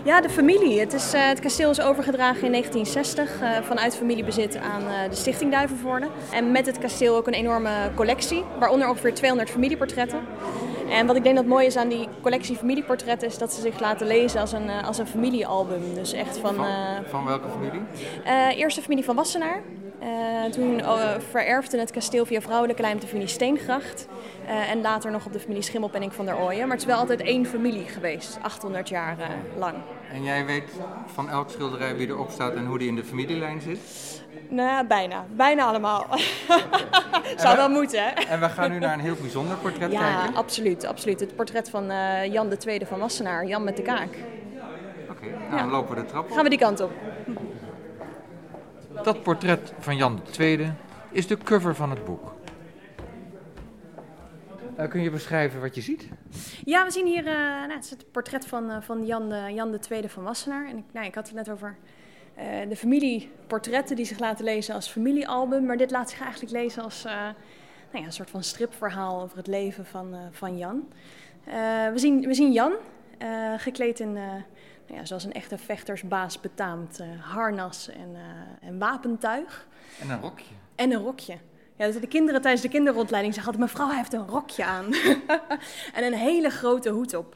Ja, 0.03 0.21
de 0.21 0.29
familie. 0.29 0.79
Het, 0.79 0.93
is, 0.93 1.13
uh, 1.13 1.27
het 1.27 1.39
kasteel 1.39 1.69
is 1.69 1.81
overgedragen 1.81 2.43
in 2.43 2.51
1960 2.51 3.41
uh, 3.41 3.67
vanuit 3.67 3.95
familiebezit 3.95 4.57
aan 4.57 4.81
uh, 4.81 5.09
de 5.09 5.15
Stichting 5.15 5.51
Duivenvoorde. 5.51 6.07
En 6.31 6.51
met 6.51 6.65
het 6.65 6.77
kasteel 6.77 7.15
ook 7.15 7.27
een 7.27 7.33
enorme 7.33 7.91
collectie, 7.95 8.43
waaronder 8.59 8.89
ongeveer 8.89 9.13
200 9.13 9.49
familieportretten. 9.49 10.19
En 10.89 11.07
wat 11.07 11.15
ik 11.15 11.23
denk 11.23 11.35
dat 11.35 11.45
mooi 11.45 11.65
is 11.65 11.75
aan 11.75 11.89
die 11.89 12.07
collectie 12.21 12.55
familieportretten 12.55 13.27
is 13.27 13.37
dat 13.37 13.53
ze 13.53 13.61
zich 13.61 13.79
laten 13.79 14.07
lezen 14.07 14.39
als 14.39 14.51
een, 14.51 14.69
als 14.69 14.97
een 14.97 15.07
familiealbum. 15.07 15.93
Dus 15.93 16.13
echt 16.13 16.37
van... 16.37 16.55
Van, 16.55 16.65
van 17.07 17.25
welke 17.25 17.47
familie? 17.49 17.81
eerst 18.55 18.75
de 18.75 18.81
familie 18.81 19.03
van 19.03 19.15
Wassenaar. 19.15 19.61
Uh, 20.03 20.51
toen 20.51 20.79
uh, 20.79 21.09
vererfde 21.29 21.79
het 21.79 21.91
kasteel 21.91 22.25
via 22.25 22.41
vrouwelijke 22.41 22.81
lijm 22.81 22.99
de 22.99 23.07
familie 23.07 23.27
Steengracht. 23.27 24.07
Uh, 24.45 24.69
en 24.69 24.81
later 24.81 25.11
nog 25.11 25.25
op 25.25 25.33
de 25.33 25.39
familie 25.39 25.61
Schimmelpenning 25.61 26.13
van 26.13 26.25
der 26.25 26.37
Ooyen. 26.37 26.61
Maar 26.61 26.77
het 26.77 26.79
is 26.79 26.85
wel 26.85 26.97
altijd 26.97 27.21
één 27.21 27.45
familie 27.45 27.85
geweest, 27.85 28.37
800 28.41 28.89
jaar 28.89 29.17
lang. 29.57 29.75
En 30.13 30.23
jij 30.23 30.45
weet 30.45 30.69
van 31.05 31.29
elk 31.29 31.49
schilderij 31.49 31.95
wie 31.95 32.07
erop 32.07 32.29
staat 32.29 32.53
en 32.53 32.65
hoe 32.65 32.77
die 32.77 32.87
in 32.87 32.95
de 32.95 33.03
familielijn 33.03 33.61
zit? 33.61 33.79
Nou, 34.49 34.87
bijna. 34.87 35.25
Bijna 35.29 35.65
allemaal. 35.65 36.05
Zou 37.37 37.55
wel 37.55 37.69
moeten, 37.69 38.03
hè? 38.03 38.09
En 38.09 38.39
we 38.39 38.49
gaan 38.49 38.71
nu 38.71 38.79
naar 38.79 38.93
een 38.93 38.99
heel 38.99 39.15
bijzonder 39.21 39.57
portret 39.57 39.91
ja, 39.91 39.99
kijken. 39.99 40.31
Ja, 40.31 40.37
absoluut, 40.37 40.85
absoluut. 40.85 41.19
Het 41.19 41.35
portret 41.35 41.69
van 41.69 41.85
Jan 42.31 42.57
II 42.65 42.85
van 42.85 42.99
Wassenaar, 42.99 43.45
Jan 43.45 43.63
met 43.63 43.77
de 43.77 43.81
kaak. 43.81 44.09
Oké, 44.09 45.11
okay, 45.11 45.29
nou, 45.29 45.51
ja. 45.51 45.57
dan 45.57 45.69
lopen 45.69 45.95
we 45.95 46.01
de 46.01 46.07
trap 46.07 46.23
op. 46.23 46.31
Gaan 46.31 46.43
we 46.43 46.49
die 46.49 46.59
kant 46.59 46.79
op. 46.79 46.91
Dat 49.03 49.23
portret 49.23 49.73
van 49.79 49.95
Jan 49.95 50.21
II 50.39 50.73
is 51.11 51.27
de 51.27 51.37
cover 51.37 51.75
van 51.75 51.89
het 51.89 52.05
boek. 52.05 52.33
Uh, 54.79 54.87
kun 54.87 55.01
je 55.01 55.09
beschrijven 55.09 55.61
wat 55.61 55.75
je 55.75 55.81
ziet? 55.81 56.07
Ja, 56.65 56.85
we 56.85 56.91
zien 56.91 57.05
hier 57.05 57.25
uh, 57.25 57.33
nou, 57.33 57.71
het, 57.71 57.83
is 57.83 57.89
het 57.89 58.11
portret 58.11 58.47
van, 58.47 58.69
uh, 58.69 58.77
van 58.81 59.05
Jan, 59.05 59.29
de, 59.29 59.51
Jan 59.53 59.79
II 59.89 60.09
van 60.09 60.23
Wassenaar. 60.23 60.67
En 60.67 60.77
ik, 60.77 60.83
nou, 60.91 61.05
ik 61.05 61.15
had 61.15 61.27
het 61.27 61.35
net 61.35 61.49
over 61.49 61.77
de 62.69 62.75
familieportretten 62.75 63.95
die 63.95 64.05
zich 64.05 64.19
laten 64.19 64.45
lezen 64.45 64.75
als 64.75 64.89
familiealbum. 64.89 65.65
Maar 65.65 65.77
dit 65.77 65.91
laat 65.91 66.09
zich 66.09 66.21
eigenlijk 66.21 66.51
lezen 66.51 66.83
als 66.83 67.03
nou 67.03 67.33
ja, 67.91 68.03
een 68.05 68.13
soort 68.13 68.29
van 68.29 68.43
stripverhaal 68.43 69.21
over 69.21 69.37
het 69.37 69.47
leven 69.47 69.85
van, 69.85 70.15
van 70.31 70.57
Jan. 70.57 70.87
we, 71.93 71.93
zien, 71.95 72.21
we 72.21 72.33
zien 72.33 72.51
Jan 72.51 72.73
gekleed 73.57 73.99
in 73.99 74.13
nou 74.13 74.43
ja, 74.87 75.05
zoals 75.05 75.23
een 75.23 75.33
echte 75.33 75.57
vechtersbaas 75.57 76.39
betaamt. 76.39 76.99
Harnas 77.19 77.89
en, 77.89 78.15
en 78.61 78.79
wapentuig. 78.79 79.67
En 80.01 80.09
een 80.09 80.21
rokje. 80.21 80.53
En 80.75 80.91
een 80.91 81.01
rokje. 81.01 81.37
Ja, 81.75 81.85
dus 81.85 81.99
de 81.99 82.07
kinderen 82.07 82.41
tijdens 82.41 82.63
de 82.63 82.69
kinderrondleiding 82.69 83.33
zeggen 83.33 83.53
altijd... 83.53 83.71
mevrouw 83.71 83.95
heeft 83.95 84.13
een 84.13 84.27
rokje 84.27 84.65
aan. 84.65 84.85
en 85.97 86.03
een 86.03 86.13
hele 86.13 86.49
grote 86.49 86.89
hoed 86.89 87.13
op. 87.13 87.35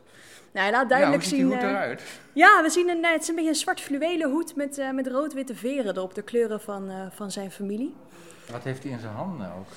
Nou, 0.52 0.70
hij 0.70 0.72
laat 0.72 0.90
duidelijk 0.90 1.24
ja, 1.24 1.30
hoe 1.30 1.38
zien... 1.38 1.50
ziet 1.50 1.60
die 1.60 1.68
hoed 1.68 1.78
eruit? 1.78 2.04
Ja, 2.34 2.62
we 2.64 2.70
zien 2.70 2.90
een, 2.90 3.06
het 3.06 3.22
is 3.22 3.28
een 3.28 3.36
beetje 3.36 3.50
een 3.50 3.56
zwart 3.56 3.82
fluwelen 3.82 4.30
hoed 4.30 4.56
met, 4.56 4.78
uh, 4.78 4.92
met 4.92 5.08
rood-witte 5.08 5.56
veren 5.56 5.96
erop. 5.96 6.16
De 6.16 6.22
kleuren 6.22 6.62
van, 6.62 6.90
uh, 6.90 6.96
van 7.10 7.32
zijn 7.32 7.52
familie. 7.52 7.96
Wat 8.52 8.64
heeft 8.64 8.84
hij 8.84 8.92
in 8.92 9.00
zijn 9.00 9.14
handen 9.14 9.48
ook? 9.48 9.68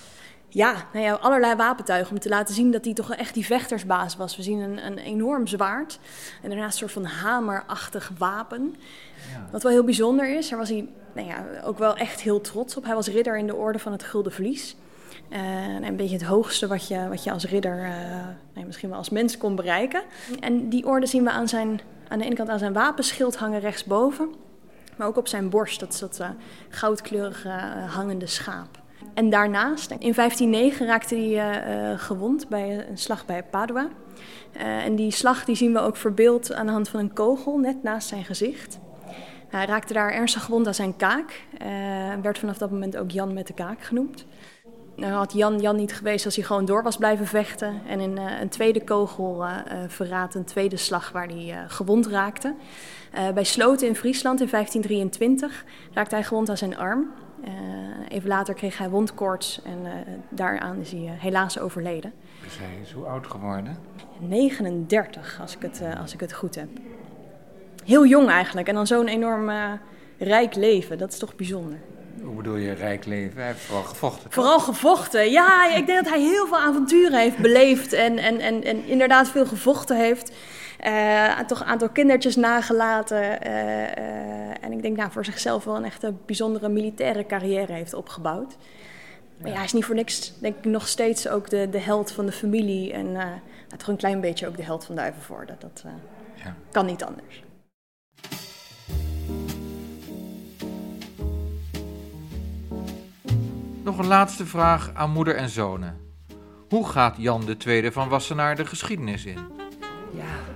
Ja, 0.53 0.75
nou 0.93 1.05
ja, 1.05 1.13
allerlei 1.13 1.55
wapentuigen 1.55 2.13
om 2.13 2.19
te 2.19 2.29
laten 2.29 2.55
zien 2.55 2.71
dat 2.71 2.85
hij 2.85 2.95
toch 2.95 3.15
echt 3.15 3.35
die 3.35 3.47
vechtersbaas 3.47 4.17
was. 4.17 4.37
We 4.37 4.43
zien 4.43 4.59
een, 4.59 4.87
een 4.87 4.99
enorm 4.99 5.47
zwaard 5.47 5.99
en 6.43 6.49
daarnaast 6.49 6.73
een 6.73 6.89
soort 6.89 7.07
van 7.07 7.13
hamerachtig 7.13 8.13
wapen. 8.19 8.75
Ja. 9.33 9.49
Wat 9.51 9.63
wel 9.63 9.73
heel 9.73 9.85
bijzonder 9.85 10.37
is, 10.37 10.49
daar 10.49 10.59
was 10.59 10.69
hij 10.69 10.89
nou 11.15 11.29
ja, 11.29 11.45
ook 11.65 11.79
wel 11.79 11.97
echt 11.97 12.21
heel 12.21 12.41
trots 12.41 12.77
op. 12.77 12.85
Hij 12.85 12.95
was 12.95 13.09
ridder 13.09 13.39
in 13.39 13.47
de 13.47 13.55
orde 13.55 13.79
van 13.79 13.93
het 13.93 14.03
Gulden 14.03 14.33
Vlies. 14.33 14.77
Uh, 15.31 15.39
een 15.81 15.97
beetje 15.97 16.17
het 16.17 16.25
hoogste 16.25 16.67
wat 16.67 16.89
je, 16.89 17.09
wat 17.09 17.25
je 17.25 17.31
als 17.31 17.45
ridder, 17.45 17.77
uh, 17.77 17.91
nou, 18.55 18.67
misschien 18.67 18.89
wel 18.89 18.99
als 18.99 19.11
mens 19.11 19.37
kon 19.37 19.57
bereiken. 19.57 20.03
En 20.41 20.69
die 20.69 20.87
orde 20.87 21.07
zien 21.07 21.25
we 21.25 21.31
aan, 21.31 21.49
zijn, 21.49 21.81
aan 22.09 22.19
de 22.19 22.25
ene 22.25 22.35
kant 22.35 22.49
aan 22.49 22.59
zijn 22.59 22.73
wapenschild 22.73 23.37
hangen 23.37 23.61
rechtsboven. 23.61 24.29
Maar 24.97 25.07
ook 25.07 25.17
op 25.17 25.29
zijn 25.29 25.51
borst, 25.51 25.81
dat 25.81 25.93
is 25.93 25.99
dat 25.99 26.19
uh, 26.21 26.29
goudkleurige 26.69 27.49
hangende 27.89 28.27
schaap. 28.27 28.80
En 29.15 29.31
daarnaast, 29.31 29.91
in 29.91 30.13
1509 30.15 30.87
raakte 30.87 31.15
hij 31.15 31.91
uh, 31.93 31.99
gewond 31.99 32.49
bij 32.49 32.89
een 32.89 32.99
slag 32.99 33.27
bij 33.27 33.43
Padua. 33.43 33.89
Uh, 34.57 34.85
en 34.85 34.95
die 34.95 35.11
slag 35.11 35.45
die 35.45 35.55
zien 35.55 35.73
we 35.73 35.81
ook 35.81 35.97
verbeeld 35.97 36.53
aan 36.53 36.67
de 36.67 36.73
hand 36.73 36.89
van 36.89 37.01
een 37.01 37.13
kogel 37.13 37.59
net 37.59 37.83
naast 37.83 38.09
zijn 38.09 38.25
gezicht. 38.25 38.79
Hij 39.49 39.67
raakte 39.67 39.93
daar 39.93 40.13
ernstig 40.13 40.45
gewond 40.45 40.67
aan 40.67 40.75
zijn 40.75 40.97
kaak. 40.97 41.45
Uh, 41.63 41.69
werd 42.23 42.39
vanaf 42.39 42.59
dat 42.59 42.71
moment 42.71 42.97
ook 42.97 43.11
Jan 43.11 43.35
met 43.35 43.47
de 43.47 43.53
kaak 43.53 43.83
genoemd. 43.83 44.27
Nou 44.97 45.13
had 45.13 45.33
Jan 45.33 45.61
Jan 45.61 45.77
niet 45.77 45.95
geweest 45.95 46.25
als 46.25 46.37
hij 46.37 46.45
gewoon 46.45 46.65
door 46.65 46.83
was 46.83 46.97
blijven 46.97 47.27
vechten. 47.27 47.81
En 47.87 48.01
in 48.01 48.17
een 48.17 48.49
tweede 48.49 48.85
kogel 48.85 49.45
verraadt 49.89 50.35
een 50.35 50.45
tweede 50.45 50.77
slag 50.77 51.13
waar 51.13 51.27
hij 51.27 51.65
gewond 51.67 52.07
raakte. 52.07 52.55
bij 53.35 53.45
Sloten 53.45 53.87
in 53.87 53.97
Friesland 53.97 54.41
in 54.41 54.49
1523 54.51 55.65
raakte 55.93 56.15
hij 56.15 56.25
gewond 56.25 56.49
aan 56.49 56.57
zijn 56.57 56.77
arm. 56.77 57.11
Uh, 57.45 57.51
even 58.09 58.29
later 58.29 58.55
kreeg 58.55 58.79
hij 58.79 58.89
wondkoorts 58.89 59.63
en 59.63 59.79
uh, 59.85 59.91
daaraan 60.29 60.81
is 60.81 60.91
hij 60.91 61.01
uh, 61.01 61.11
helaas 61.17 61.59
overleden. 61.59 62.13
Dus 62.43 62.59
hij 62.59 62.79
is 62.83 62.93
hoe 62.93 63.05
oud 63.05 63.27
geworden? 63.27 63.77
39, 64.19 65.39
als 65.41 65.57
ik 65.57 65.63
het, 65.63 65.83
als 66.01 66.15
ik 66.15 66.21
het 66.21 66.33
goed 66.33 66.55
heb. 66.55 66.69
Heel 67.85 68.07
jong 68.07 68.29
eigenlijk 68.29 68.69
en 68.69 68.75
dan 68.75 68.87
zo'n 68.87 69.09
enorm 69.09 69.51
rijk 70.19 70.55
leven, 70.55 70.99
dat 70.99 71.13
is 71.13 71.19
toch 71.19 71.37
bijzonder. 71.37 71.79
Hoe 72.23 72.35
bedoel 72.35 72.57
je 72.57 72.73
rijk 72.73 73.05
leven? 73.05 73.37
Hij 73.37 73.47
heeft 73.47 73.61
vooral 73.61 73.85
gevochten. 73.85 74.31
Vooral 74.33 74.61
gevochten, 74.61 75.31
ja. 75.31 75.75
Ik 75.77 75.87
denk 75.87 76.05
dat 76.05 76.13
hij 76.13 76.21
heel 76.21 76.47
veel 76.47 76.59
avonturen 76.59 77.19
heeft 77.19 77.39
beleefd 77.39 77.93
en, 77.93 78.19
en, 78.19 78.41
en, 78.41 78.65
en 78.65 78.87
inderdaad 78.87 79.29
veel 79.29 79.47
gevochten 79.47 79.97
heeft. 79.97 80.33
Uh, 80.87 81.41
toch 81.41 81.61
een 81.61 81.67
aantal 81.67 81.89
kindertjes 81.89 82.37
nagelaten. 82.37 83.23
Uh, 83.23 83.53
uh, 83.53 84.65
en 84.65 84.73
ik 84.73 84.83
denk 84.83 84.97
nou, 84.97 85.11
voor 85.11 85.25
zichzelf 85.25 85.65
wel 85.65 85.77
een 85.77 85.85
echte 85.85 86.15
bijzondere 86.27 86.69
militaire 86.69 87.27
carrière 87.27 87.73
heeft 87.73 87.95
opgebouwd. 87.95 88.57
Maar 89.41 89.51
ja, 89.51 89.57
hij 89.57 89.65
is 89.65 89.73
niet 89.73 89.85
voor 89.85 89.95
niks, 89.95 90.33
denk 90.41 90.57
ik, 90.57 90.65
nog 90.65 90.89
steeds 90.89 91.29
ook 91.29 91.51
de, 91.51 91.69
de 91.71 91.79
held 91.79 92.13
van 92.13 92.27
de 92.27 92.33
familie. 92.33 92.93
En 92.93 93.17
toch 93.77 93.89
een 93.89 93.97
klein 93.97 94.21
beetje 94.21 94.47
ook 94.47 94.57
de 94.57 94.63
held 94.63 94.85
van 94.85 94.95
Duivenvoorde. 94.95 95.57
Dat 95.59 95.85
ja. 96.35 96.55
kan 96.71 96.87
niet 96.87 97.05
anders. 97.05 97.43
Nog 103.83 103.99
een 103.99 104.07
laatste 104.07 104.47
vraag 104.47 104.91
aan 104.95 105.11
moeder 105.11 105.37
en 105.37 105.49
zonen. 105.49 105.97
Hoe 106.69 106.89
gaat 106.89 107.15
Jan 107.19 107.57
II 107.67 107.93
van 107.93 108.09
Wassenaar 108.09 108.57
de 108.57 108.67
geschiedenis 108.67 109.25
in? 109.25 109.39
Ja, 110.13 110.50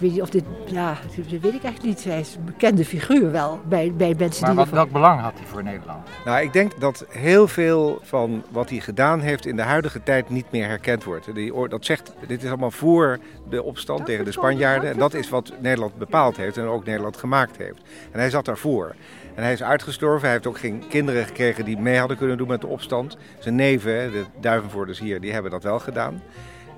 weet 0.00 0.12
niet 0.12 0.22
of 0.22 0.30
dit, 0.30 0.44
ja, 0.66 0.96
dat 1.16 1.26
weet 1.26 1.34
ik 1.34 1.42
eigenlijk 1.42 1.82
niet. 1.82 2.04
Hij 2.04 2.20
is 2.20 2.34
een 2.34 2.44
bekende 2.44 2.84
figuur 2.84 3.30
wel 3.30 3.60
bij, 3.68 3.92
bij 3.96 4.14
mensen 4.18 4.40
Maar 4.40 4.50
die 4.50 4.58
wat, 4.58 4.66
ervan- 4.66 4.74
welk 4.78 4.90
belang 4.92 5.20
had 5.20 5.32
hij 5.36 5.46
voor 5.46 5.62
Nederland? 5.62 6.08
Nou, 6.24 6.42
ik 6.42 6.52
denk 6.52 6.80
dat 6.80 7.04
heel 7.08 7.48
veel 7.48 7.98
van 8.02 8.42
wat 8.50 8.70
hij 8.70 8.78
gedaan 8.80 9.20
heeft 9.20 9.46
in 9.46 9.56
de 9.56 9.62
huidige 9.62 10.02
tijd 10.02 10.28
niet 10.28 10.46
meer 10.50 10.66
herkend 10.66 11.04
wordt. 11.04 11.34
Die, 11.34 11.68
dat 11.68 11.84
zegt, 11.84 12.12
dit 12.26 12.42
is 12.42 12.48
allemaal 12.48 12.70
voor 12.70 13.18
de 13.48 13.62
opstand 13.62 14.06
tegen 14.06 14.24
de 14.24 14.32
Spanjaarden. 14.32 14.90
En 14.90 14.98
dat 14.98 15.14
is 15.14 15.28
wat 15.28 15.52
Nederland 15.60 15.96
bepaald 15.98 16.36
heeft 16.36 16.56
en 16.56 16.64
ook 16.64 16.84
Nederland 16.84 17.16
gemaakt 17.16 17.56
heeft. 17.56 17.82
En 18.12 18.18
hij 18.18 18.30
zat 18.30 18.44
daarvoor. 18.44 18.94
En 19.34 19.42
hij 19.42 19.52
is 19.52 19.62
uitgestorven. 19.62 20.22
Hij 20.22 20.32
heeft 20.32 20.46
ook 20.46 20.58
geen 20.58 20.82
kinderen 20.88 21.24
gekregen 21.24 21.64
die 21.64 21.78
mee 21.78 21.98
hadden 21.98 22.16
kunnen 22.16 22.38
doen 22.38 22.48
met 22.48 22.60
de 22.60 22.66
opstand. 22.66 23.16
Zijn 23.38 23.54
neven, 23.54 24.12
de 24.12 24.24
Duivenvoerders 24.40 24.98
hier, 24.98 25.20
die 25.20 25.32
hebben 25.32 25.50
dat 25.50 25.62
wel 25.62 25.78
gedaan. 25.78 26.22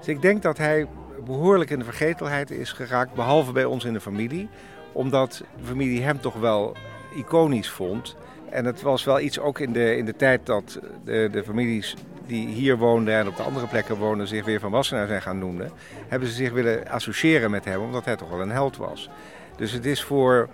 Dus 0.02 0.14
ik 0.14 0.22
denk 0.22 0.42
dat 0.42 0.58
hij 0.58 0.86
behoorlijk 1.24 1.70
in 1.70 1.78
de 1.78 1.84
vergetelheid 1.84 2.50
is 2.50 2.72
geraakt, 2.72 3.14
behalve 3.14 3.52
bij 3.52 3.64
ons 3.64 3.84
in 3.84 3.92
de 3.92 4.00
familie. 4.00 4.48
Omdat 4.92 5.44
de 5.56 5.66
familie 5.66 6.02
hem 6.02 6.20
toch 6.20 6.34
wel 6.34 6.76
iconisch 7.14 7.70
vond. 7.70 8.16
En 8.50 8.64
het 8.64 8.82
was 8.82 9.04
wel 9.04 9.20
iets 9.20 9.38
ook 9.38 9.58
in 9.58 9.72
de, 9.72 9.96
in 9.96 10.04
de 10.04 10.16
tijd 10.16 10.46
dat 10.46 10.80
de, 11.04 11.28
de 11.32 11.44
families 11.44 11.96
die 12.26 12.48
hier 12.48 12.78
woonden 12.78 13.14
en 13.14 13.28
op 13.28 13.36
de 13.36 13.42
andere 13.42 13.66
plekken 13.66 13.96
woonden 13.96 14.28
zich 14.28 14.44
weer 14.44 14.60
van 14.60 14.70
Wassenaar 14.70 15.06
zijn 15.06 15.22
gaan 15.22 15.38
noemen. 15.38 15.70
Hebben 16.08 16.28
ze 16.28 16.34
zich 16.34 16.52
willen 16.52 16.88
associëren 16.88 17.50
met 17.50 17.64
hem, 17.64 17.80
omdat 17.80 18.04
hij 18.04 18.16
toch 18.16 18.30
wel 18.30 18.40
een 18.40 18.50
held 18.50 18.76
was. 18.76 19.10
Dus 19.56 19.72
het 19.72 19.86
is 19.86 20.02
voor 20.02 20.48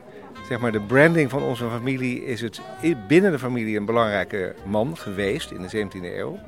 zeg 0.48 0.58
maar, 0.60 0.72
de 0.72 0.80
branding 0.80 1.30
van 1.30 1.42
onze 1.42 1.68
familie, 1.70 2.24
is 2.24 2.40
het 2.40 2.60
binnen 3.06 3.32
de 3.32 3.38
familie 3.38 3.76
een 3.76 3.84
belangrijke 3.84 4.54
man 4.64 4.96
geweest 4.96 5.50
in 5.50 5.62
de 5.62 5.86
17e 5.86 6.02
eeuw. 6.02 6.38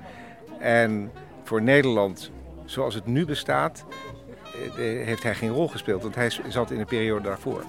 En 0.58 1.10
voor 1.44 1.62
Nederland, 1.62 2.30
zoals 2.70 2.94
het 2.94 3.06
nu 3.06 3.24
bestaat, 3.24 3.84
eh, 4.76 5.00
eh, 5.00 5.06
heeft 5.06 5.22
hij 5.22 5.34
geen 5.34 5.50
rol 5.50 5.68
gespeeld. 5.68 6.02
Want 6.02 6.14
hij 6.14 6.30
zat 6.48 6.70
in 6.70 6.78
de 6.78 6.84
periode 6.84 7.22
daarvoor. 7.22 7.64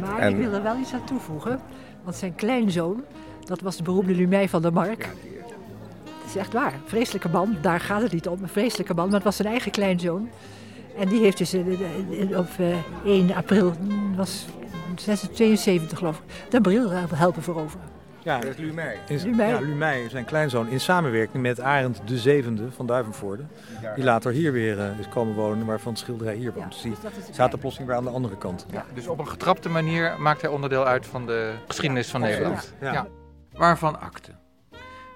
Maar 0.00 0.18
En- 0.18 0.30
ik 0.32 0.36
wil 0.38 0.52
er 0.52 0.62
wel 0.62 0.76
iets 0.76 0.92
aan 0.92 1.04
toevoegen. 1.04 1.60
Want 2.04 2.16
zijn 2.16 2.34
kleinzoon, 2.34 3.04
dat 3.44 3.60
was 3.60 3.76
de 3.76 3.82
beroemde 3.82 4.14
Lumey 4.14 4.48
van 4.48 4.62
der 4.62 4.72
Mark. 4.72 4.98
Dat 4.98 6.26
is 6.26 6.36
echt 6.36 6.52
waar. 6.52 6.72
Vreselijke 6.84 7.28
man, 7.28 7.56
daar 7.62 7.80
gaat 7.80 8.02
het 8.02 8.12
niet 8.12 8.28
om. 8.28 8.42
Een 8.42 8.48
vreselijke 8.48 8.94
man, 8.94 9.04
maar 9.06 9.14
het 9.14 9.24
was 9.24 9.36
zijn 9.36 9.48
eigen 9.48 9.70
kleinzoon. 9.70 10.28
En 10.98 11.08
die 11.08 11.20
heeft 11.20 11.38
dus 11.38 11.52
eh, 11.52 11.60
eh, 11.66 12.30
eh, 12.32 12.38
op 12.38 12.48
eh, 12.58 12.76
1 13.04 13.34
april, 13.34 13.72
was 14.16 14.46
72 15.32 15.98
geloof 15.98 16.16
ik, 16.18 16.50
de 16.50 16.60
bril 16.60 16.90
helpen 16.90 17.42
veroveren. 17.42 17.97
Ja, 18.28 18.38
Dat 18.38 18.58
is 19.08 19.24
in-. 19.24 19.36
Ja, 19.36 19.60
Lumey, 19.60 20.08
zijn 20.08 20.24
kleinzoon, 20.24 20.68
in 20.68 20.80
samenwerking 20.80 21.42
met 21.42 21.60
Arend 21.60 22.00
de 22.04 22.18
Zevende 22.18 22.70
van 22.72 22.86
Duivenvoorde. 22.86 23.42
Die 23.94 24.04
later 24.04 24.32
hier 24.32 24.52
weer 24.52 24.80
eh, 24.80 24.98
is 24.98 25.08
komen 25.08 25.34
wonen, 25.34 25.66
waarvan 25.66 25.92
de 25.92 25.98
schilderij 25.98 26.34
hier 26.34 26.52
woont. 26.52 26.72
dus 26.72 26.82
die 26.82 26.94
dus 27.00 27.36
zaten 27.36 27.58
plotseling 27.58 27.90
weer 27.90 27.98
aan 27.98 28.04
de 28.04 28.10
andere 28.10 28.36
kant. 28.36 28.66
Ja, 28.70 28.84
dus 28.94 29.06
op 29.06 29.18
een 29.18 29.28
getrapte 29.28 29.68
manier 29.68 30.20
maakt 30.20 30.40
hij 30.40 30.50
onderdeel 30.50 30.86
uit 30.86 31.06
van 31.06 31.26
de 31.26 31.54
geschiedenis 31.66 32.10
van. 32.10 32.20
Nederland. 32.20 32.74
Ja. 32.80 32.92
Ja. 32.92 33.06
Waarvan 33.52 34.00
akte. 34.00 34.32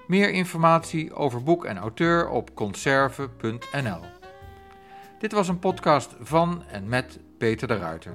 Meer 0.07 0.29
informatie 0.29 1.13
over 1.13 1.43
boek 1.43 1.65
en 1.65 1.77
auteur 1.77 2.29
op 2.29 2.55
conserve.nl. 2.55 3.99
Dit 5.19 5.31
was 5.31 5.47
een 5.47 5.59
podcast 5.59 6.15
van 6.19 6.63
en 6.71 6.87
met 6.87 7.19
Peter 7.37 7.67
de 7.67 7.77
Ruiter. 7.77 8.11